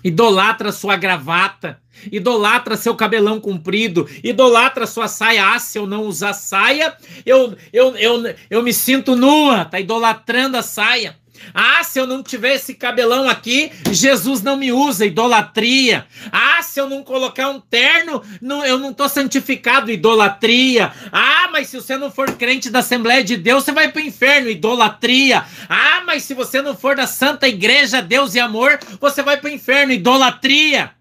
[0.03, 1.79] idolatra sua gravata,
[2.11, 5.53] idolatra seu cabelão comprido, idolatra sua saia.
[5.53, 6.95] Ah, se eu não usar saia,
[7.25, 11.17] eu, eu, eu, eu me sinto nua, tá idolatrando a saia.
[11.53, 16.05] Ah, se eu não tiver esse cabelão aqui, Jesus não me usa, idolatria.
[16.31, 20.91] Ah, se eu não colocar um terno, não, eu não estou santificado, idolatria.
[21.11, 24.05] Ah, mas se você não for crente da Assembleia de Deus, você vai para o
[24.05, 25.45] inferno, idolatria.
[25.67, 29.49] Ah, mas se você não for da Santa Igreja, Deus e Amor, você vai para
[29.49, 30.91] o inferno, idolatria.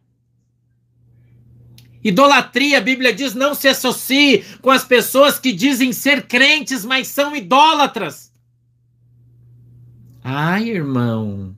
[2.04, 7.06] Idolatria, a Bíblia diz, não se associe com as pessoas que dizem ser crentes, mas
[7.06, 8.31] são idólatras.
[10.24, 11.56] Ai, irmão,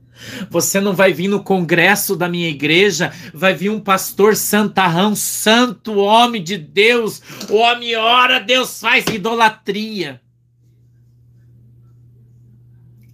[0.49, 5.95] você não vai vir no congresso da minha igreja, vai vir um pastor santarrão, santo
[5.95, 7.21] homem de Deus.
[7.49, 10.21] O homem ora, Deus faz idolatria.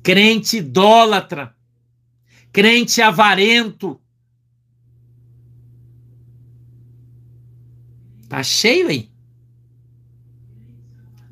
[0.01, 1.55] Crente idólatra,
[2.51, 3.99] crente avarento.
[8.29, 9.11] Tá cheio aí?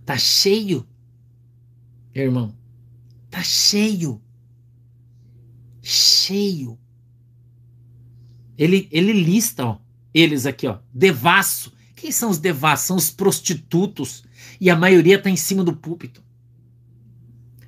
[0.05, 0.85] Tá cheio,
[2.13, 2.58] irmão.
[3.29, 4.21] Tá cheio.
[5.81, 6.77] Cheio.
[8.57, 9.77] Ele, ele lista, ó,
[10.13, 11.73] eles aqui, ó, devasso.
[11.95, 12.87] Quem são os devassos?
[12.87, 14.23] São os prostitutos.
[14.59, 16.23] E a maioria tá em cima do púlpito.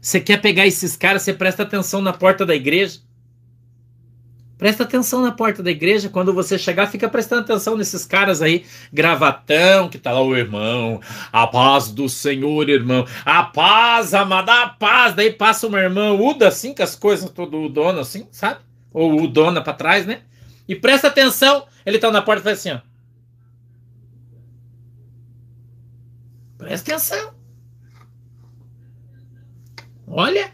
[0.02, 3.00] Você quer pegar esses caras, você presta atenção na porta da igreja.
[4.62, 6.08] Presta atenção na porta da igreja.
[6.08, 11.02] Quando você chegar, fica prestando atenção nesses caras aí, gravatão, que tá lá o irmão.
[11.34, 13.04] A paz do Senhor, irmão.
[13.26, 15.16] A paz, amada, a paz.
[15.16, 18.60] Daí passa uma irmã Uda assim, com as coisas todo dono assim, sabe?
[18.94, 20.22] Ou o dona pra trás, né?
[20.68, 21.66] E presta atenção.
[21.84, 22.82] Ele tá na porta e faz assim, ó.
[26.60, 27.34] Presta atenção.
[30.06, 30.54] Olha,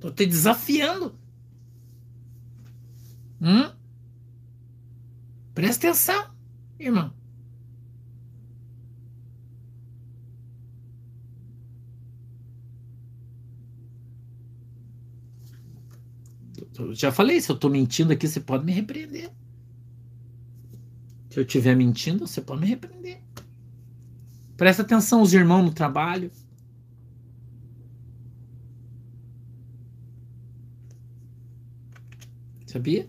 [0.00, 1.16] tô te desafiando.
[3.40, 3.72] Hum?
[5.54, 6.30] Presta atenção,
[6.78, 7.12] irmão.
[16.78, 19.32] Eu já falei, se eu estou mentindo aqui, você pode me repreender.
[21.30, 23.20] Se eu estiver mentindo, você pode me repreender.
[24.56, 26.30] Presta atenção os irmãos no trabalho.
[32.66, 33.08] Sabia?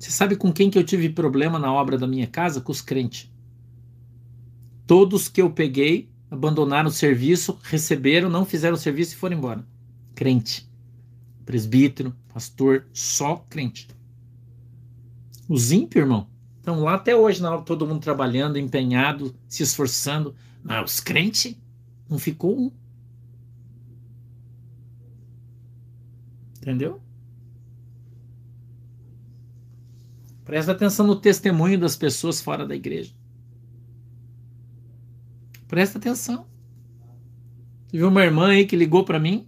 [0.00, 2.62] Você sabe com quem que eu tive problema na obra da minha casa?
[2.62, 3.30] Com os crentes.
[4.86, 9.62] Todos que eu peguei abandonaram o serviço, receberam, não fizeram o serviço e foram embora.
[10.14, 10.66] Crente.
[11.44, 13.88] Presbítero, pastor, só crente.
[15.46, 20.34] Os ímpios, irmão, estão lá até hoje, na hora, todo mundo trabalhando, empenhado, se esforçando.
[20.62, 21.54] Mas os crentes,
[22.08, 22.72] não ficou um.
[26.56, 27.02] Entendeu?
[30.50, 33.12] Presta atenção no testemunho das pessoas fora da igreja.
[35.68, 36.44] Presta atenção.
[37.88, 39.46] Teve uma irmã aí que ligou para mim.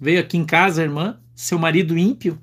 [0.00, 2.38] Veio aqui em casa, irmã, seu marido ímpio.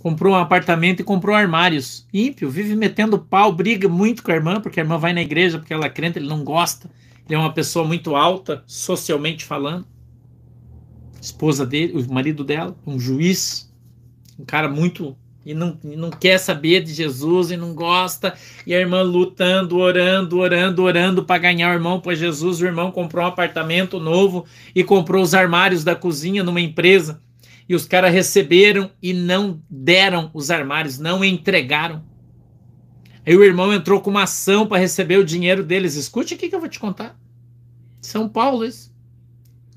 [0.00, 2.08] Comprou um apartamento e comprou armários.
[2.12, 5.60] Ímpio, vive metendo pau, briga muito com a irmã, porque a irmã vai na igreja
[5.60, 6.90] porque ela é crente, ele não gosta.
[7.24, 9.86] Ele é uma pessoa muito alta, socialmente falando.
[11.22, 13.72] Esposa dele, o marido dela, um juiz,
[14.36, 18.34] um cara muito e não, e não quer saber de Jesus e não gosta.
[18.66, 22.60] E a irmã lutando, orando, orando, orando para ganhar o irmão para Jesus.
[22.60, 27.20] O irmão comprou um apartamento novo e comprou os armários da cozinha numa empresa.
[27.68, 32.02] E os caras receberam e não deram os armários, não entregaram.
[33.26, 35.94] Aí o irmão entrou com uma ação para receber o dinheiro deles.
[35.94, 37.18] Escute o que eu vou te contar.
[38.00, 38.94] São Paulo, isso.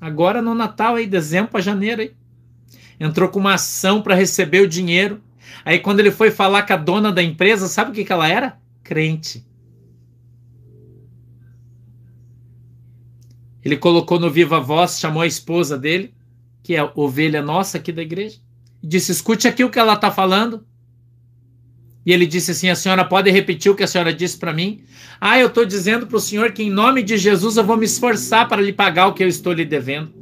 [0.00, 2.02] Agora no Natal, aí, dezembro para janeiro.
[2.02, 2.12] Aí.
[3.00, 5.22] Entrou com uma ação para receber o dinheiro
[5.64, 8.28] Aí quando ele foi falar com a dona da empresa, sabe o que, que ela
[8.28, 8.58] era?
[8.82, 9.46] Crente.
[13.64, 16.14] Ele colocou no viva voz, chamou a esposa dele,
[16.62, 18.38] que é ovelha nossa aqui da igreja,
[18.82, 20.66] e disse: Escute aqui o que ela está falando.
[22.06, 24.82] E ele disse assim: A senhora pode repetir o que a senhora disse para mim?
[25.20, 27.84] Ah, eu estou dizendo para o senhor que em nome de Jesus eu vou me
[27.84, 30.14] esforçar para lhe pagar o que eu estou lhe devendo.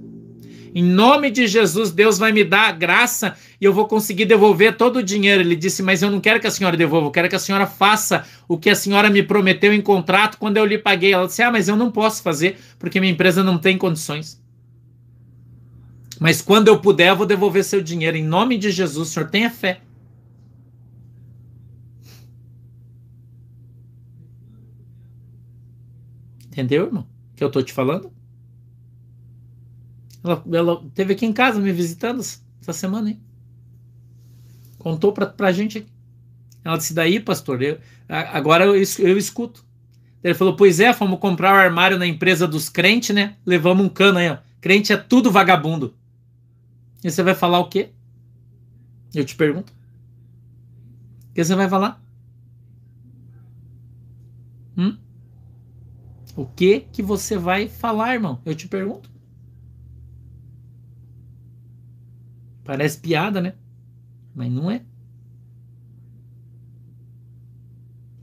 [0.75, 4.77] Em nome de Jesus, Deus vai me dar a graça e eu vou conseguir devolver
[4.77, 5.41] todo o dinheiro.
[5.41, 7.67] Ele disse: Mas eu não quero que a senhora devolva, eu quero que a senhora
[7.67, 11.13] faça o que a senhora me prometeu em contrato quando eu lhe paguei.
[11.13, 14.43] Ela disse: Ah, mas eu não posso fazer porque minha empresa não tem condições.
[16.19, 18.17] Mas quando eu puder, eu vou devolver seu dinheiro.
[18.17, 19.81] Em nome de Jesus, senhor tenha fé.
[26.47, 27.07] Entendeu, irmão?
[27.33, 28.11] O que eu tô te falando?
[30.25, 33.21] Ela, ela teve aqui em casa me visitando essa semana, hein?
[34.87, 35.89] Contou pra, pra gente aqui.
[36.63, 39.65] Ela disse: Daí, pastor, eu, agora eu, eu escuto.
[40.23, 43.35] Ele falou: Pois é, fomos comprar o um armário na empresa dos crentes, né?
[43.45, 44.39] Levamos um cano aí, ó.
[44.61, 45.93] Crente é tudo vagabundo.
[47.03, 47.91] E você vai falar o quê?
[49.13, 49.73] Eu te pergunto.
[51.31, 52.01] O que você vai falar?
[54.79, 54.97] Hum?
[56.37, 58.41] O que que você vai falar, irmão?
[58.47, 59.11] Eu te pergunto.
[62.63, 63.55] Parece piada, né?
[64.37, 64.83] Mas não é.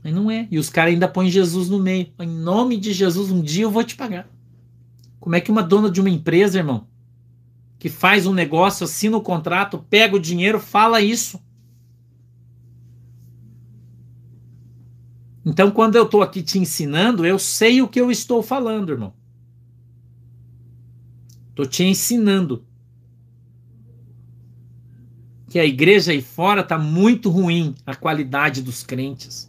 [0.04, 0.46] Mas não é.
[0.48, 2.12] E os caras ainda põem Jesus no meio.
[2.20, 4.30] Em nome de Jesus, um dia eu vou te pagar.
[5.18, 6.86] Como é que uma dona de uma empresa, irmão,
[7.80, 11.42] que faz um negócio, assina o contrato, pega o dinheiro, fala isso?
[15.44, 19.12] Então, quando eu estou aqui te ensinando, eu sei o que eu estou falando, irmão.
[21.50, 22.64] Estou te ensinando
[25.54, 29.48] que a igreja aí fora está muito ruim a qualidade dos crentes.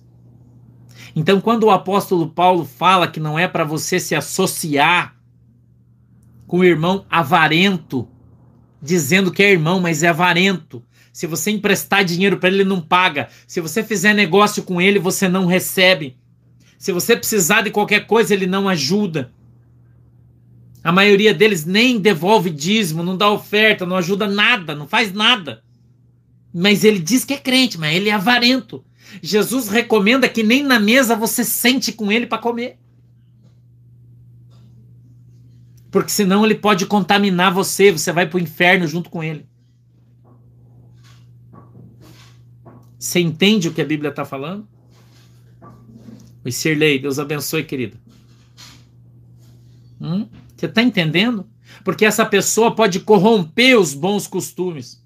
[1.16, 5.16] Então, quando o apóstolo Paulo fala que não é para você se associar
[6.45, 8.08] com o irmão avarento,
[8.80, 10.84] dizendo que é irmão, mas é avarento.
[11.12, 13.28] Se você emprestar dinheiro para ele, ele não paga.
[13.47, 16.16] Se você fizer negócio com ele, você não recebe.
[16.78, 19.34] Se você precisar de qualquer coisa, ele não ajuda.
[20.84, 25.64] A maioria deles nem devolve dízimo, não dá oferta, não ajuda nada, não faz nada.
[26.58, 28.82] Mas ele diz que é crente, mas ele é avarento.
[29.22, 32.80] Jesus recomenda que nem na mesa você sente com ele para comer.
[35.91, 39.45] Porque senão ele pode contaminar você, você vai para o inferno junto com ele.
[42.97, 44.66] Você entende o que a Bíblia está falando?
[46.45, 47.97] Oi, Sirlei, Deus abençoe, querido.
[49.99, 50.30] Hum?
[50.56, 51.45] Você está entendendo?
[51.84, 55.05] Porque essa pessoa pode corromper os bons costumes.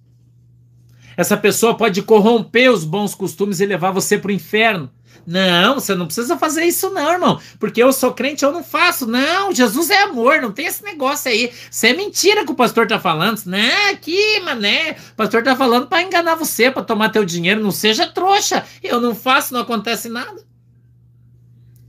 [1.20, 4.90] Essa pessoa pode corromper os bons costumes e levar você para o inferno.
[5.28, 7.42] Não, você não precisa fazer isso, não, irmão.
[7.60, 9.06] Porque eu sou crente, eu não faço.
[9.06, 11.52] Não, Jesus é amor, não tem esse negócio aí.
[11.70, 13.44] Isso é mentira que o pastor tá falando.
[13.46, 14.96] Né, aqui, mané.
[15.12, 17.62] O pastor tá falando para enganar você, para tomar teu dinheiro.
[17.62, 18.64] Não seja trouxa.
[18.82, 20.42] Eu não faço, não acontece nada.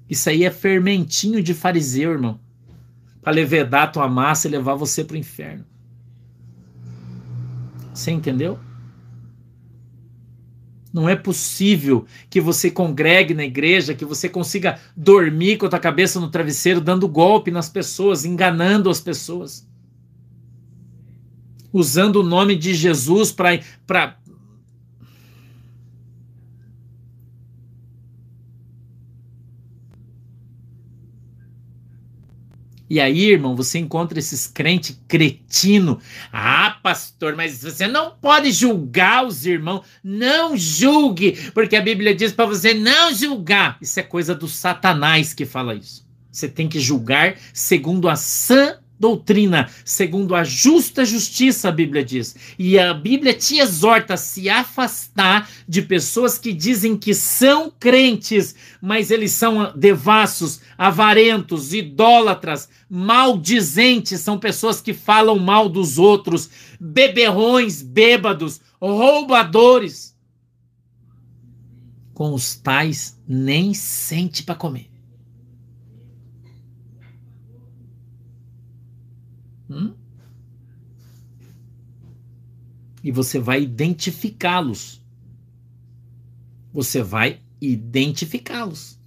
[0.09, 2.41] Isso aí é fermentinho de fariseu, irmão.
[3.23, 5.65] Para levedar tua massa e levar você para o inferno.
[7.95, 8.59] Você entendeu?
[10.93, 15.79] Não é possível que você congregue na igreja, que você consiga dormir com a tua
[15.79, 19.69] cabeça no travesseiro, dando golpe nas pessoas, enganando as pessoas.
[21.73, 24.17] Usando o nome de Jesus para
[32.91, 36.01] E aí, irmão, você encontra esses crentes cretino.
[36.33, 39.87] Ah, pastor, mas você não pode julgar os irmãos.
[40.03, 43.79] Não julgue, porque a Bíblia diz para você não julgar.
[43.81, 46.05] Isso é coisa do Satanás que fala isso.
[46.33, 52.37] Você tem que julgar segundo a sã doutrina, segundo a justa justiça, a Bíblia diz.
[52.59, 58.55] E a Bíblia te exorta a se afastar de pessoas que dizem que são crentes,
[58.81, 67.81] mas eles são devassos, avarentos, idólatras, maldizentes, são pessoas que falam mal dos outros, beberrões,
[67.81, 70.15] bêbados, roubadores.
[72.13, 74.90] Com os tais nem sente para comer.
[79.71, 79.95] Hum?
[83.05, 85.01] E você vai identificá-los.
[86.73, 88.99] Você vai identificá-los.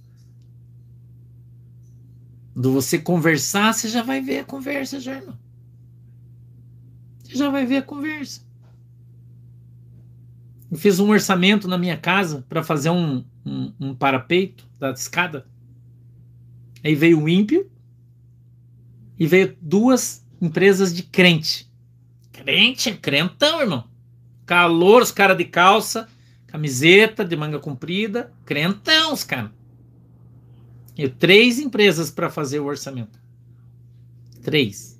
[2.54, 5.38] Quando você conversar, você já vai ver a conversa, já, irmão.
[7.22, 8.42] Você já vai ver a conversa.
[10.70, 15.46] Eu fiz um orçamento na minha casa para fazer um, um, um parapeito da escada.
[16.82, 17.70] Aí veio o ímpio
[19.18, 21.68] e veio duas empresas de crente.
[22.32, 23.84] Crente, crentão, irmão.
[24.46, 26.08] Calor, os caras de calça,
[26.46, 29.50] camiseta de manga comprida, crentão, os caras.
[30.96, 33.18] E três empresas para fazer o orçamento.
[34.42, 34.94] Três.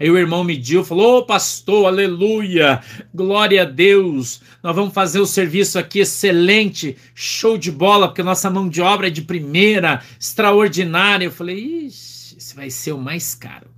[0.00, 2.80] Aí o irmão mediu, falou: Ô oh, pastor, aleluia,
[3.12, 8.48] glória a Deus, nós vamos fazer o serviço aqui excelente, show de bola, porque nossa
[8.48, 11.24] mão de obra é de primeira, extraordinária.
[11.24, 13.77] Eu falei: Ixi, esse vai ser o mais caro.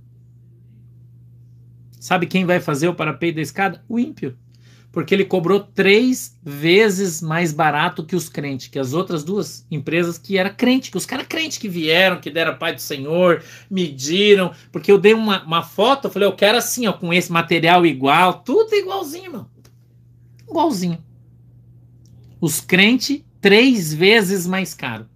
[2.01, 3.85] Sabe quem vai fazer o parapeito da escada?
[3.87, 4.35] O ímpio.
[4.91, 10.17] Porque ele cobrou três vezes mais barato que os crentes, que as outras duas empresas
[10.17, 13.43] que era crente, que os caras crentes que vieram, que deram a paz do Senhor,
[13.69, 14.51] mediram.
[14.71, 17.85] Porque eu dei uma, uma foto, eu falei, eu quero assim, ó, com esse material
[17.85, 19.47] igual, tudo igualzinho, irmão.
[20.49, 20.97] Igualzinho.
[22.41, 25.07] Os crentes, três vezes mais caro.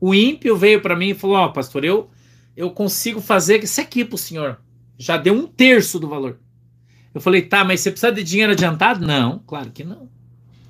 [0.00, 2.10] O ímpio veio para mim e falou: Ó, oh, pastor, eu,
[2.56, 4.58] eu consigo fazer isso aqui pro senhor
[4.98, 6.38] já deu um terço do valor.
[7.14, 9.06] Eu falei, tá, mas você precisa de dinheiro adiantado?
[9.06, 10.08] Não, claro que não.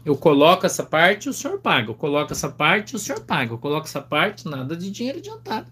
[0.04, 1.90] Eu coloco essa parte, o senhor paga.
[1.90, 3.52] Eu coloco essa parte, o senhor paga.
[3.52, 5.66] Eu coloco essa parte, nada de dinheiro adiantado.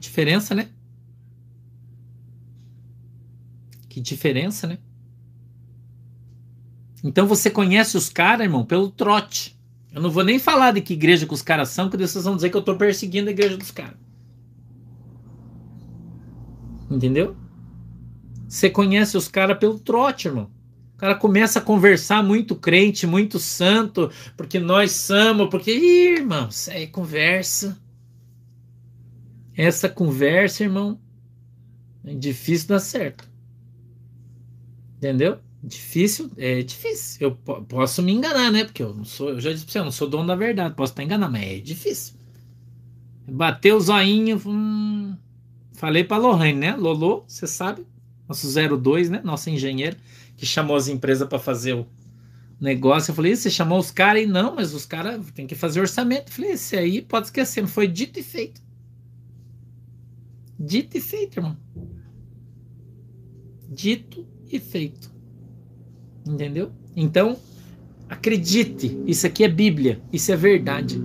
[0.00, 0.70] Diferença, né?
[3.90, 4.78] Que diferença, né?
[7.04, 9.60] Então você conhece os caras, irmão, pelo trote.
[9.92, 12.34] Eu não vou nem falar de que igreja que os caras são, porque vocês vão
[12.34, 14.03] dizer que eu estou perseguindo a igreja dos caras.
[16.94, 17.36] Entendeu?
[18.48, 20.48] Você conhece os caras pelo trote, irmão.
[20.94, 26.48] O cara começa a conversar muito crente, muito santo, porque nós somos, porque, Ih, irmão,
[26.48, 27.76] isso aí é conversa.
[29.56, 31.00] Essa conversa, irmão,
[32.04, 33.28] é difícil dar certo.
[34.96, 35.38] Entendeu?
[35.62, 37.18] Difícil, é difícil.
[37.20, 38.64] Eu posso me enganar, né?
[38.64, 40.74] Porque eu não sou, eu já disse pra você, eu não sou dono da verdade,
[40.74, 42.14] posso estar enganado, mas é difícil.
[43.26, 45.16] Bater o zoinho, hum,
[45.84, 46.74] Falei para Lorraine, né?
[46.76, 47.86] Lolo, você sabe,
[48.26, 49.20] nosso 02, né?
[49.22, 49.94] Nossa engenheira,
[50.34, 51.86] que chamou as empresas para fazer o
[52.58, 53.10] negócio.
[53.10, 56.30] Eu falei, você chamou os caras e não, mas os caras têm que fazer orçamento.
[56.30, 58.62] Eu falei, esse aí pode esquecer, foi dito e feito.
[60.58, 61.54] Dito e feito, irmão.
[63.68, 65.12] Dito e feito.
[66.26, 66.72] Entendeu?
[66.96, 67.38] Então,
[68.08, 70.98] acredite, isso aqui é Bíblia, isso é verdade.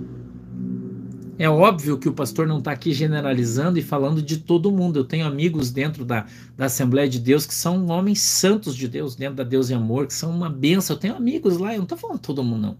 [1.40, 4.98] É óbvio que o pastor não está aqui generalizando e falando de todo mundo.
[4.98, 9.16] Eu tenho amigos dentro da, da Assembleia de Deus que são homens santos de Deus,
[9.16, 10.94] dentro da Deus e Amor, que são uma benção.
[10.94, 12.76] Eu tenho amigos lá, eu não estou falando todo mundo,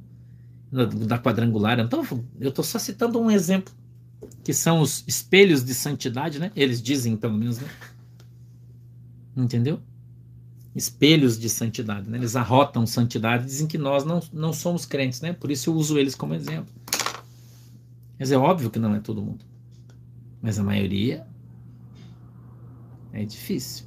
[0.71, 1.07] não.
[1.07, 1.79] Da, quadrangular,
[2.39, 3.73] eu estou só citando um exemplo,
[4.45, 6.53] que são os espelhos de santidade, né?
[6.55, 7.69] Eles dizem, pelo menos, né?
[9.35, 9.81] Entendeu?
[10.77, 12.19] Espelhos de santidade, né?
[12.19, 15.33] Eles arrotam santidade, dizem que nós não, não somos crentes, né?
[15.33, 16.75] Por isso eu uso eles como exemplo.
[18.21, 19.47] Mas é óbvio que não é todo mundo.
[20.43, 21.27] Mas a maioria
[23.15, 23.87] é difícil.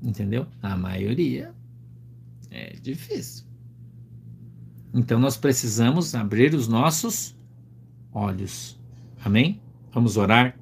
[0.00, 0.46] Entendeu?
[0.62, 1.52] A maioria
[2.52, 3.44] é difícil.
[4.94, 7.36] Então nós precisamos abrir os nossos
[8.12, 8.80] olhos.
[9.24, 9.60] Amém?
[9.92, 10.56] Vamos orar.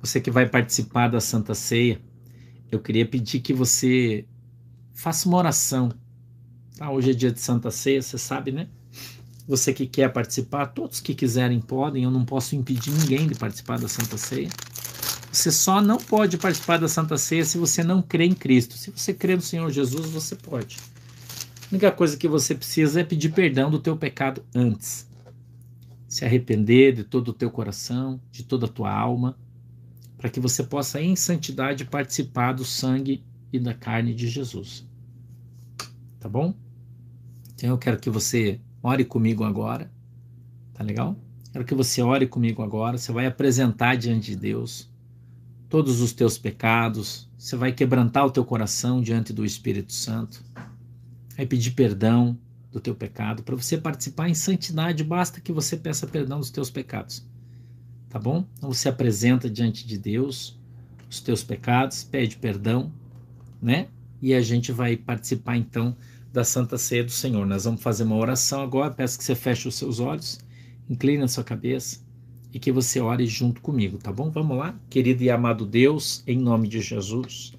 [0.00, 2.00] Você que vai participar da Santa Ceia,
[2.70, 4.24] eu queria pedir que você
[4.92, 5.90] faça uma oração.
[6.76, 6.92] Tá?
[6.92, 8.68] Hoje é dia de Santa Ceia, você sabe, né?
[9.46, 13.78] Você que quer participar, todos que quiserem podem, eu não posso impedir ninguém de participar
[13.78, 14.48] da Santa Ceia.
[15.30, 18.78] Você só não pode participar da Santa Ceia se você não crê em Cristo.
[18.78, 20.78] Se você crê no Senhor Jesus, você pode.
[21.64, 25.06] A única coisa que você precisa é pedir perdão do teu pecado antes.
[26.08, 29.36] Se arrepender de todo o teu coração, de toda a tua alma,
[30.16, 33.22] para que você possa em santidade participar do sangue
[33.52, 34.86] e da carne de Jesus.
[36.18, 36.54] Tá bom?
[37.54, 39.90] Então eu quero que você ore comigo agora.
[40.74, 41.16] Tá legal?
[41.50, 42.98] Quero que você ore comigo agora.
[42.98, 44.88] Você vai apresentar diante de Deus
[45.74, 50.40] todos os teus pecados, você vai quebrantar o teu coração diante do Espírito Santo,
[51.36, 52.38] vai pedir perdão
[52.70, 53.42] do teu pecado.
[53.42, 57.26] Para você participar em santidade, basta que você peça perdão dos teus pecados.
[58.08, 58.46] Tá bom?
[58.56, 60.56] Então você apresenta diante de Deus
[61.10, 62.92] os teus pecados, pede perdão,
[63.60, 63.88] né?
[64.22, 65.96] E a gente vai participar então
[66.34, 67.46] da Santa Ceia do Senhor.
[67.46, 68.92] Nós vamos fazer uma oração agora.
[68.92, 70.40] Peço que você feche os seus olhos,
[70.90, 72.04] incline a sua cabeça
[72.52, 74.32] e que você ore junto comigo, tá bom?
[74.32, 74.74] Vamos lá?
[74.90, 77.52] Querido e amado Deus, em nome de Jesus,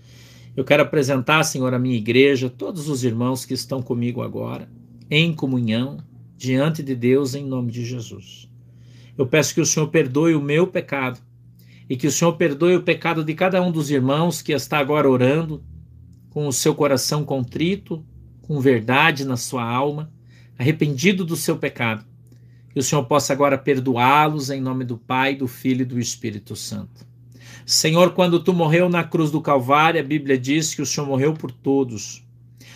[0.58, 4.70] eu quero apresentar, Senhor, a minha igreja, todos os irmãos que estão comigo agora,
[5.10, 6.00] em comunhão,
[6.36, 8.50] diante de Deus, em nome de Jesus.
[9.18, 11.18] Eu peço que o Senhor perdoe o meu pecado
[11.90, 15.10] e que o Senhor perdoe o pecado de cada um dos irmãos que está agora
[15.10, 15.64] orando,
[16.30, 18.06] com o seu coração contrito,
[18.46, 20.12] com verdade na sua alma,
[20.58, 22.06] arrependido do seu pecado
[22.76, 26.58] que o Senhor possa agora perdoá-los em nome do Pai, do Filho e do Espírito
[26.58, 27.08] Santo.
[27.66, 31.34] Senhor, quando tu morreu na cruz do Calvário, a Bíblia diz que o Senhor morreu
[31.34, 32.22] por todos,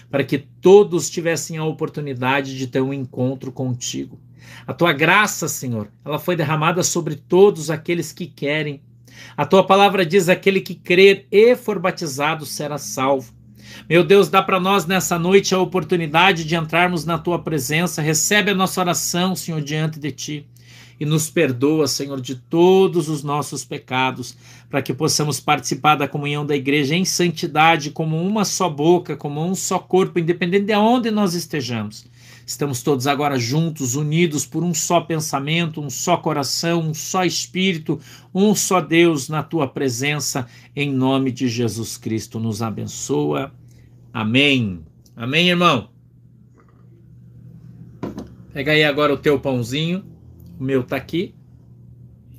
[0.09, 4.17] para que todos tivessem a oportunidade de ter um encontro contigo.
[4.65, 8.81] A tua graça, Senhor, ela foi derramada sobre todos aqueles que querem.
[9.35, 13.33] A tua palavra diz: aquele que crer e for batizado será salvo.
[13.89, 18.01] Meu Deus, dá para nós nessa noite a oportunidade de entrarmos na tua presença.
[18.01, 20.47] Recebe a nossa oração, Senhor, diante de ti.
[20.99, 24.35] E nos perdoa, Senhor, de todos os nossos pecados,
[24.69, 29.43] para que possamos participar da comunhão da igreja em santidade, como uma só boca, como
[29.45, 32.05] um só corpo, independente de onde nós estejamos.
[32.49, 37.99] Estamos todos agora juntos, unidos por um só pensamento, um só coração, um só espírito,
[38.33, 42.39] um só Deus na tua presença, em nome de Jesus Cristo.
[42.39, 43.53] Nos abençoa
[44.11, 44.83] Amém.
[45.15, 45.91] Amém, irmão?
[48.51, 50.03] Pega aí agora o teu pãozinho.
[50.59, 51.35] O meu tá aqui.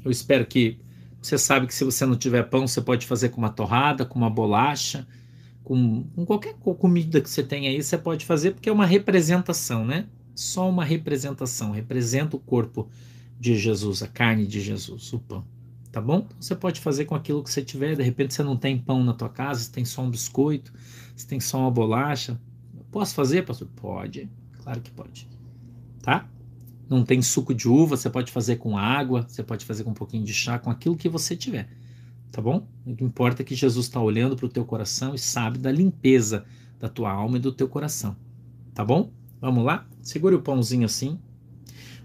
[0.05, 0.77] Eu espero que
[1.23, 4.19] você sabe que se você não tiver pão, você pode fazer com uma torrada, com
[4.19, 5.07] uma bolacha,
[5.71, 9.87] com, com qualquer comida que você tenha aí, você pode fazer, porque é uma representação,
[9.87, 10.09] né?
[10.35, 11.71] Só uma representação.
[11.71, 12.89] Representa o corpo
[13.39, 15.47] de Jesus, a carne de Jesus, o pão.
[15.93, 16.25] Tá bom?
[16.27, 17.95] Então, você pode fazer com aquilo que você tiver.
[17.95, 20.73] De repente você não tem pão na tua casa, você tem só um biscoito
[21.14, 22.41] se tem só uma bolacha.
[22.91, 23.68] Posso fazer, pastor?
[23.77, 24.29] Pode,
[24.64, 25.29] claro que pode.
[26.03, 26.29] Tá?
[26.89, 29.95] Não tem suco de uva, você pode fazer com água, você pode fazer com um
[29.95, 31.68] pouquinho de chá, com aquilo que você tiver.
[32.31, 32.66] Tá bom?
[32.87, 35.70] O que importa é que Jesus está olhando para o teu coração e sabe da
[35.70, 36.45] limpeza
[36.78, 38.16] da tua alma e do teu coração.
[38.74, 39.11] Tá bom?
[39.41, 39.87] Vamos lá?
[40.01, 41.18] Segure o pãozinho assim.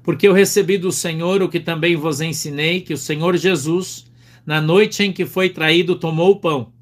[0.03, 4.05] Porque eu recebi do Senhor o que também vos ensinei, que o Senhor Jesus,
[4.45, 6.73] na noite em que foi traído, tomou o pão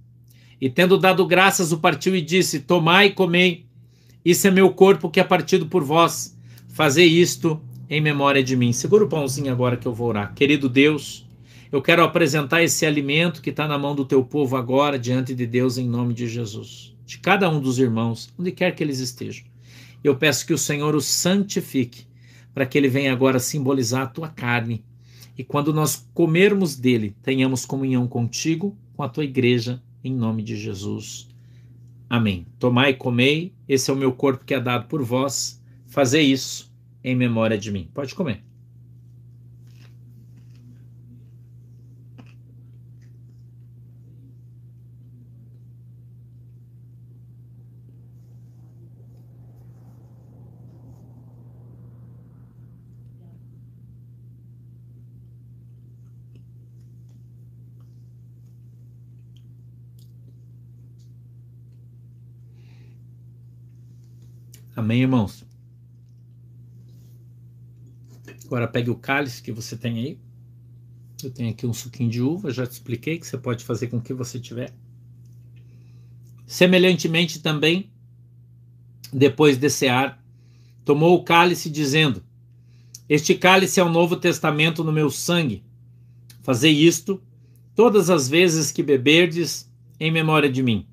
[0.64, 3.66] e tendo dado graças, o partiu e disse: Tomai e comei,
[4.24, 6.38] isso é meu corpo que é partido por vós.
[6.70, 8.72] Fazei isto em memória de mim.
[8.72, 10.34] Segura o pãozinho agora que eu vou orar.
[10.34, 11.23] Querido Deus,
[11.74, 15.48] eu quero apresentar esse alimento que está na mão do teu povo agora, diante de
[15.48, 16.96] Deus, em nome de Jesus.
[17.04, 19.44] De cada um dos irmãos, onde quer que eles estejam.
[20.04, 22.06] Eu peço que o Senhor os santifique,
[22.54, 24.86] para que ele venha agora simbolizar a tua carne.
[25.36, 30.56] E quando nós comermos dele, tenhamos comunhão contigo, com a tua igreja em nome de
[30.56, 31.28] Jesus.
[32.08, 32.46] Amém.
[32.60, 35.60] Tomai e comei, esse é o meu corpo que é dado por vós.
[35.88, 36.72] Fazei isso
[37.04, 37.90] em memória de mim.
[37.96, 38.44] Pode comer.
[64.84, 65.46] Amém, irmãos?
[68.46, 70.20] Agora pegue o cálice que você tem aí.
[71.24, 73.96] Eu tenho aqui um suquinho de uva, já te expliquei que você pode fazer com
[73.96, 74.74] o que você tiver.
[76.46, 77.90] Semelhantemente também,
[79.14, 80.22] depois de cear,
[80.84, 82.22] tomou o cálice dizendo:
[83.08, 85.64] Este cálice é o novo testamento no meu sangue.
[86.42, 87.24] Fazei isto
[87.74, 90.86] todas as vezes que beberdes em memória de mim.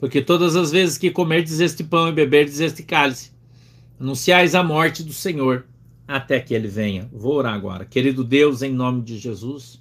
[0.00, 3.30] Porque todas as vezes que comerdes este pão e beberdes este cálice,
[4.00, 5.66] anunciais a morte do Senhor
[6.08, 7.08] até que ele venha.
[7.12, 7.84] Vou orar agora.
[7.84, 9.78] Querido Deus, em nome de Jesus,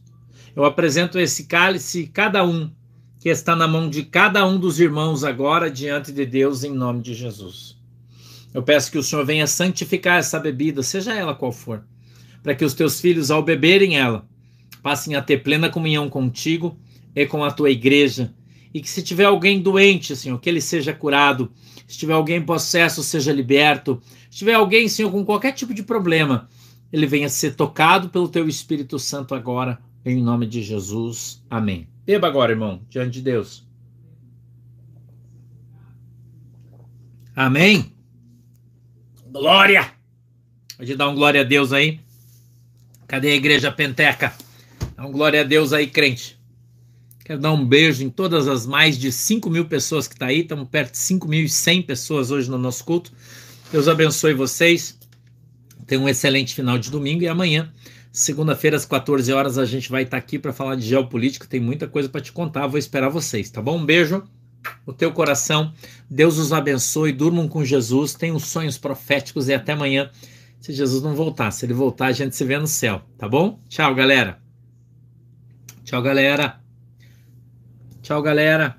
[0.55, 2.69] eu apresento esse cálice, cada um
[3.19, 7.01] que está na mão de cada um dos irmãos agora diante de Deus, em nome
[7.01, 7.77] de Jesus.
[8.53, 11.83] Eu peço que o Senhor venha santificar essa bebida, seja ela qual for,
[12.43, 14.27] para que os teus filhos, ao beberem ela,
[14.81, 16.77] passem a ter plena comunhão contigo
[17.15, 18.33] e com a tua igreja.
[18.73, 21.51] E que se tiver alguém doente, Senhor, que ele seja curado.
[21.87, 24.01] Se tiver alguém possesso, seja liberto.
[24.29, 26.47] Se tiver alguém, Senhor, com qualquer tipo de problema,
[26.91, 31.43] ele venha ser tocado pelo teu Espírito Santo agora, em nome de Jesus.
[31.49, 31.87] Amém.
[32.05, 33.67] Beba agora, irmão, diante de Deus.
[37.35, 37.93] Amém.
[39.27, 39.93] Glória!
[40.75, 41.99] Pode dar um glória a Deus aí.
[43.05, 44.33] Cadê a igreja penteca?
[44.95, 46.38] Dá um glória a Deus aí, crente.
[47.29, 50.31] Quero dar um beijo em todas as mais de 5 mil pessoas que estão tá
[50.31, 50.39] aí.
[50.39, 53.13] Estamos perto de 5.100 pessoas hoje no nosso culto.
[53.71, 54.97] Deus abençoe vocês.
[55.85, 57.71] Tenham um excelente final de domingo e amanhã,
[58.11, 61.45] segunda-feira, às 14 horas, a gente vai estar tá aqui para falar de geopolítica.
[61.45, 62.65] Tem muita coisa para te contar.
[62.65, 63.77] Vou esperar vocês, tá bom?
[63.77, 64.23] Um beijo
[64.87, 65.71] no teu coração.
[66.09, 67.11] Deus os abençoe.
[67.11, 68.15] Durmam com Jesus.
[68.15, 70.09] Tenham sonhos proféticos e até amanhã.
[70.59, 73.59] Se Jesus não voltar, se ele voltar, a gente se vê no céu, tá bom?
[73.69, 74.41] Tchau, galera.
[75.85, 76.59] Tchau, galera.
[78.09, 78.78] Tchau, galera.